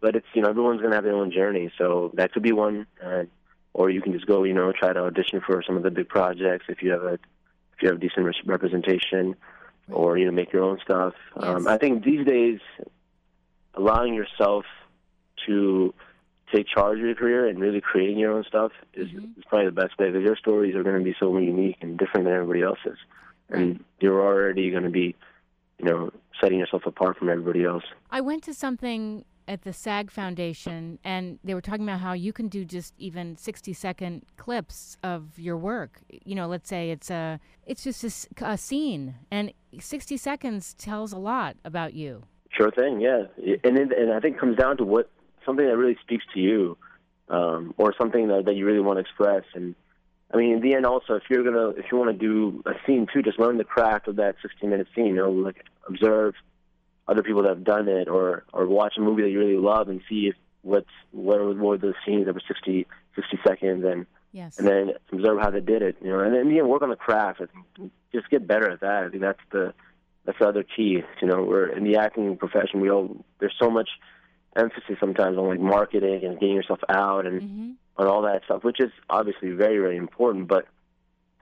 but 0.00 0.16
it's 0.16 0.26
you 0.34 0.42
know 0.42 0.48
everyone's 0.48 0.80
gonna 0.80 0.94
have 0.94 1.04
their 1.04 1.14
own 1.14 1.30
journey, 1.30 1.70
so 1.78 2.10
that 2.14 2.32
could 2.32 2.42
be 2.42 2.52
one. 2.52 2.86
Uh, 3.04 3.24
or 3.74 3.88
you 3.88 4.02
can 4.02 4.12
just 4.12 4.26
go, 4.26 4.44
you 4.44 4.52
know, 4.52 4.70
try 4.72 4.92
to 4.92 5.00
audition 5.00 5.40
for 5.46 5.62
some 5.66 5.76
of 5.78 5.82
the 5.82 5.90
big 5.90 6.08
projects 6.08 6.66
if 6.68 6.82
you 6.82 6.90
have 6.90 7.02
a 7.04 7.14
if 7.14 7.82
you 7.82 7.88
have 7.88 8.00
decent 8.00 8.24
res- 8.26 8.44
representation, 8.44 9.34
or 9.90 10.16
you 10.18 10.24
know 10.24 10.32
make 10.32 10.52
your 10.52 10.62
own 10.64 10.78
stuff. 10.82 11.14
Um, 11.36 11.68
I 11.68 11.76
think 11.78 12.02
these 12.04 12.26
days, 12.26 12.60
allowing 13.74 14.14
yourself 14.14 14.64
to 15.46 15.94
take 16.54 16.66
charge 16.66 16.98
of 16.98 17.04
your 17.04 17.14
career 17.14 17.48
and 17.48 17.58
really 17.58 17.80
creating 17.80 18.18
your 18.18 18.32
own 18.32 18.44
stuff 18.44 18.72
is, 18.92 19.08
Mhm. 19.08 19.38
is 19.38 19.44
probably 19.48 19.66
the 19.66 19.72
best 19.72 19.98
way 19.98 20.10
because 20.10 20.22
your 20.22 20.36
stories 20.36 20.74
are 20.74 20.82
going 20.82 20.98
to 20.98 21.04
be 21.04 21.14
so 21.18 21.36
unique 21.38 21.78
and 21.80 21.96
different 21.98 22.24
than 22.26 22.34
everybody 22.34 22.60
else's, 22.62 22.98
and 23.52 23.84
you're 24.00 24.20
already 24.20 24.70
going 24.70 24.84
to 24.84 24.90
be, 24.90 25.14
you 25.78 25.84
know, 25.84 26.10
setting 26.40 26.58
yourself 26.58 26.82
apart 26.86 27.16
from 27.18 27.28
everybody 27.28 27.64
else. 27.64 27.84
I 28.10 28.20
went 28.20 28.42
to 28.44 28.54
something 28.54 29.24
at 29.48 29.62
the 29.62 29.72
SAG 29.72 30.10
Foundation, 30.10 30.98
and 31.04 31.38
they 31.42 31.52
were 31.52 31.60
talking 31.60 31.82
about 31.82 32.00
how 32.00 32.12
you 32.12 32.32
can 32.32 32.48
do 32.48 32.64
just 32.64 32.94
even 32.98 33.36
sixty-second 33.36 34.24
clips 34.36 34.96
of 35.02 35.38
your 35.38 35.56
work. 35.56 36.00
You 36.24 36.36
know, 36.36 36.46
let's 36.46 36.68
say 36.68 36.90
it's 36.90 37.10
a, 37.10 37.40
it's 37.66 37.82
just 37.82 38.28
a 38.40 38.56
scene, 38.56 39.14
and 39.30 39.52
sixty 39.80 40.16
seconds 40.16 40.74
tells 40.74 41.12
a 41.12 41.18
lot 41.18 41.56
about 41.64 41.94
you. 41.94 42.22
Sure 42.50 42.70
thing, 42.70 43.00
yeah. 43.00 43.24
And 43.64 43.78
it, 43.78 43.92
and 43.98 44.12
I 44.12 44.20
think 44.20 44.36
it 44.36 44.40
comes 44.40 44.56
down 44.56 44.76
to 44.76 44.84
what 44.84 45.10
something 45.44 45.66
that 45.66 45.76
really 45.76 45.96
speaks 46.00 46.24
to 46.34 46.40
you, 46.40 46.78
um, 47.28 47.74
or 47.78 47.92
something 47.98 48.28
that, 48.28 48.44
that 48.44 48.54
you 48.54 48.64
really 48.64 48.80
want 48.80 48.98
to 48.98 49.00
express. 49.00 49.42
And 49.54 49.74
I 50.32 50.36
mean, 50.38 50.54
in 50.54 50.60
the 50.60 50.74
end, 50.74 50.86
also, 50.86 51.14
if 51.14 51.24
you're 51.28 51.44
gonna 51.44 51.70
if 51.70 51.86
you 51.90 51.98
want 51.98 52.10
to 52.10 52.16
do 52.18 52.62
a 52.66 52.72
scene 52.86 53.06
too, 53.12 53.22
just 53.22 53.38
learn 53.38 53.58
the 53.58 53.64
craft 53.64 54.08
of 54.08 54.16
that 54.16 54.36
60 54.42 54.66
minute 54.66 54.86
scene. 54.94 55.06
You 55.06 55.16
know, 55.16 55.30
like 55.30 55.64
observe 55.86 56.34
other 57.06 57.22
people 57.22 57.42
that 57.42 57.50
have 57.50 57.64
done 57.64 57.88
it, 57.88 58.08
or 58.08 58.44
or 58.52 58.66
watch 58.66 58.94
a 58.96 59.00
movie 59.00 59.22
that 59.22 59.30
you 59.30 59.38
really 59.38 59.56
love 59.58 59.88
and 59.88 60.00
see 60.08 60.28
if 60.28 60.34
what's 60.62 60.86
what 61.10 61.38
are, 61.38 61.48
what 61.48 61.56
were 61.56 61.78
the 61.78 61.94
scenes 62.06 62.26
that 62.26 62.34
were 62.34 62.42
60 62.46 62.86
60 63.16 63.38
seconds 63.46 63.84
and 63.84 64.06
Yes. 64.34 64.58
and 64.58 64.66
then 64.66 64.92
observe 65.12 65.40
how 65.40 65.50
they 65.50 65.60
did 65.60 65.82
it. 65.82 65.96
You 66.00 66.08
know, 66.08 66.20
and 66.20 66.34
then 66.34 66.50
yeah, 66.50 66.62
work 66.62 66.80
on 66.80 66.88
the 66.88 66.96
craft. 66.96 67.42
I 67.42 67.46
think 67.76 67.92
just 68.14 68.30
get 68.30 68.46
better 68.46 68.70
at 68.70 68.80
that. 68.80 69.04
I 69.04 69.08
think 69.10 69.20
that's 69.20 69.38
the 69.50 69.74
that's 70.24 70.38
the 70.38 70.48
other 70.48 70.62
key. 70.64 71.02
You 71.20 71.28
know, 71.28 71.42
we're 71.42 71.66
in 71.66 71.84
the 71.84 71.96
acting 71.98 72.38
profession. 72.38 72.80
We 72.80 72.90
all 72.90 73.24
there's 73.40 73.54
so 73.60 73.70
much 73.70 73.90
emphasis 74.56 74.96
sometimes 75.00 75.36
on 75.38 75.48
like 75.48 75.60
marketing 75.60 76.24
and 76.24 76.38
getting 76.40 76.54
yourself 76.54 76.80
out 76.88 77.26
and 77.26 77.42
hmm 77.42 77.70
on 77.98 78.06
all 78.06 78.22
that 78.22 78.42
stuff, 78.46 78.64
which 78.64 78.80
is 78.80 78.90
obviously 79.10 79.50
very 79.50 79.78
very 79.78 79.98
important. 79.98 80.48
But 80.48 80.66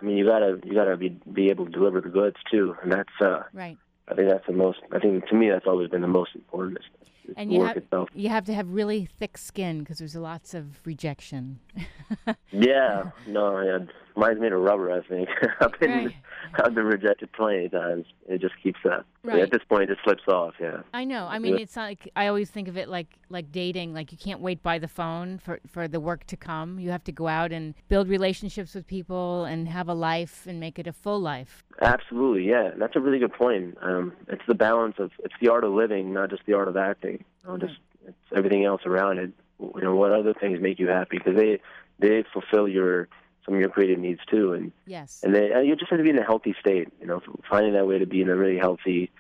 I 0.01 0.05
mean, 0.05 0.17
you 0.17 0.27
gotta 0.27 0.59
you 0.65 0.75
gotta 0.75 0.97
be 0.97 1.11
be 1.33 1.49
able 1.51 1.67
to 1.67 1.71
deliver 1.71 2.01
the 2.01 2.09
goods 2.09 2.37
too, 2.51 2.75
and 2.83 2.91
that's 2.91 3.09
uh, 3.21 3.45
Right. 3.53 3.79
I 4.09 4.15
think 4.15 4.29
that's 4.29 4.47
the 4.49 4.53
most. 4.53 4.79
I 4.91 4.99
think 4.99 5.25
to 5.29 5.35
me 5.37 5.49
that's 5.49 5.67
always 5.69 5.89
been 5.91 6.01
the 6.03 6.09
most 6.09 6.35
important. 6.35 6.79
Is, 6.79 7.31
is 7.31 7.35
And 7.37 7.53
you 7.53 7.61
work 7.61 7.69
have 7.69 7.77
itself. 7.77 8.09
you 8.15 8.29
have 8.31 8.45
to 8.47 8.55
have 8.55 8.69
really 8.69 9.07
thick 9.07 9.39
skin 9.39 9.79
because 9.81 9.99
there's 9.99 10.17
lots 10.17 10.55
of 10.55 10.85
rejection. 10.85 11.61
Yeah, 12.51 13.11
no, 13.29 13.61
yeah, 13.63 13.79
mine's 14.17 14.41
made 14.41 14.53
of 14.53 14.61
rubber. 14.61 14.91
I 14.93 15.01
think 15.07 15.29
I've 15.61 15.79
been 15.81 15.91
Right. 16.07 16.15
I've 16.55 16.75
been 16.75 16.87
rejected 16.87 17.31
plenty 17.33 17.67
of 17.67 17.73
times. 17.73 18.07
It 18.29 18.41
just 18.41 18.55
keeps 18.63 18.81
uh, 18.85 19.03
Right. 19.23 19.41
at 19.43 19.51
this 19.53 19.63
point 19.69 19.85
it 19.85 19.89
just 19.95 20.03
slips 20.05 20.23
off. 20.27 20.55
Yeah, 20.61 20.81
I 20.95 21.05
know. 21.05 21.27
I 21.27 21.39
mean, 21.39 21.55
Yeah. 21.55 21.61
it's 21.61 21.77
not 21.77 21.85
like 21.85 22.11
I 22.17 22.27
always 22.27 22.51
think 22.51 22.67
of 22.69 22.77
it 22.77 22.89
like 22.89 23.07
like 23.29 23.53
dating. 23.53 23.95
Like 23.95 24.11
you 24.13 24.19
can't 24.19 24.41
wait 24.41 24.63
by 24.63 24.79
the 24.79 24.89
phone 24.89 25.39
for 25.39 25.61
for 25.69 25.87
the 25.89 26.01
work 26.01 26.25
to 26.27 26.37
come. 26.37 26.79
You 26.81 26.91
have 26.91 27.05
to 27.05 27.13
go 27.13 27.29
out 27.29 27.53
and 27.53 27.75
build 27.89 28.09
relationships 28.09 28.75
with 28.75 28.87
people 28.87 29.45
and 29.45 29.69
have 29.69 29.89
a 29.89 29.95
life 29.95 30.47
and 30.47 30.59
make 30.59 30.79
it 30.79 30.87
a 30.87 30.93
full 30.93 31.21
life. 31.21 31.63
absolutely. 31.83 32.49
Yeah, 32.49 32.71
that's 32.77 32.97
a 32.97 33.01
really 33.01 33.19
good 33.19 33.33
point. 33.33 33.77
Um, 33.83 34.13
it's 34.29 34.43
the 34.49 34.55
balance 34.55 34.97
of 34.99 35.13
it's 35.25 35.35
the 35.41 35.49
art 35.49 35.65
of 35.65 35.73
living, 35.73 36.13
not 36.13 36.31
just 36.31 36.43
the 36.47 36.55
art 36.55 36.69
of 36.69 36.77
acting. 36.77 37.25
You 37.45 37.51
know, 37.51 37.59
just 37.59 37.75
it's 38.07 38.17
everything 38.35 38.65
else 38.65 38.83
around 38.87 39.19
it. 39.19 39.31
You 39.61 39.83
know, 39.83 39.95
what 39.95 40.13
other 40.13 40.33
things 40.35 40.59
make 40.61 40.79
you 40.79 40.89
happy 40.89 41.19
because 41.19 41.37
they 41.37 41.61
they 41.99 42.25
fulfill 42.33 42.67
your 42.67 43.09
some 43.45 43.55
of 43.55 43.61
your 43.61 43.71
creative 43.71 43.99
needs 43.99 44.21
too, 44.31 44.53
and 44.53 44.73
Yes. 44.87 45.21
and 45.25 45.35
they, 45.35 45.53
uh, 45.53 45.61
you 45.61 45.75
just 45.77 45.91
have 45.91 45.99
to 45.99 46.03
be 46.05 46.11
in 46.11 46.19
a 46.19 46.25
healthy 46.25 46.55
state. 46.61 46.89
You 47.01 47.07
know, 47.07 47.21
finding 47.49 47.73
that 47.75 47.87
way 47.87 47.99
to 47.99 48.07
be 48.07 48.21
in 48.23 48.29
a 48.29 48.37
really 48.37 48.59
healthy, 48.59 49.11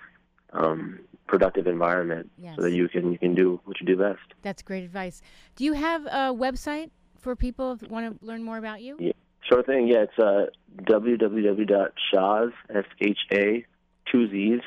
um, 0.52 0.98
productive 1.26 1.66
environment, 1.66 2.30
Yes. 2.38 2.56
so 2.56 2.62
that 2.62 2.72
you 2.72 2.88
can 2.88 3.12
you 3.12 3.18
can 3.18 3.34
do 3.34 3.60
what 3.64 3.80
you 3.80 3.86
do 3.86 3.96
best. 3.96 4.20
That's 4.42 4.62
great 4.62 4.84
advice. 4.84 5.22
Do 5.56 5.64
you 5.64 5.72
have 5.74 6.06
a 6.06 6.32
website 6.34 6.90
for 7.18 7.36
people 7.36 7.76
that 7.76 7.90
want 7.90 8.20
to 8.20 8.26
learn 8.26 8.42
more 8.42 8.58
about 8.58 8.82
you? 8.82 8.96
Yeah. 8.98 9.12
Sure 9.42 9.62
thing. 9.62 9.88
Yeah, 9.88 10.02
it's 10.02 10.18
uh, 10.18 10.46
www.shaz, 10.82 12.52
S-H-A, 12.74 13.64
two 14.10 14.28
Z's, 14.30 14.60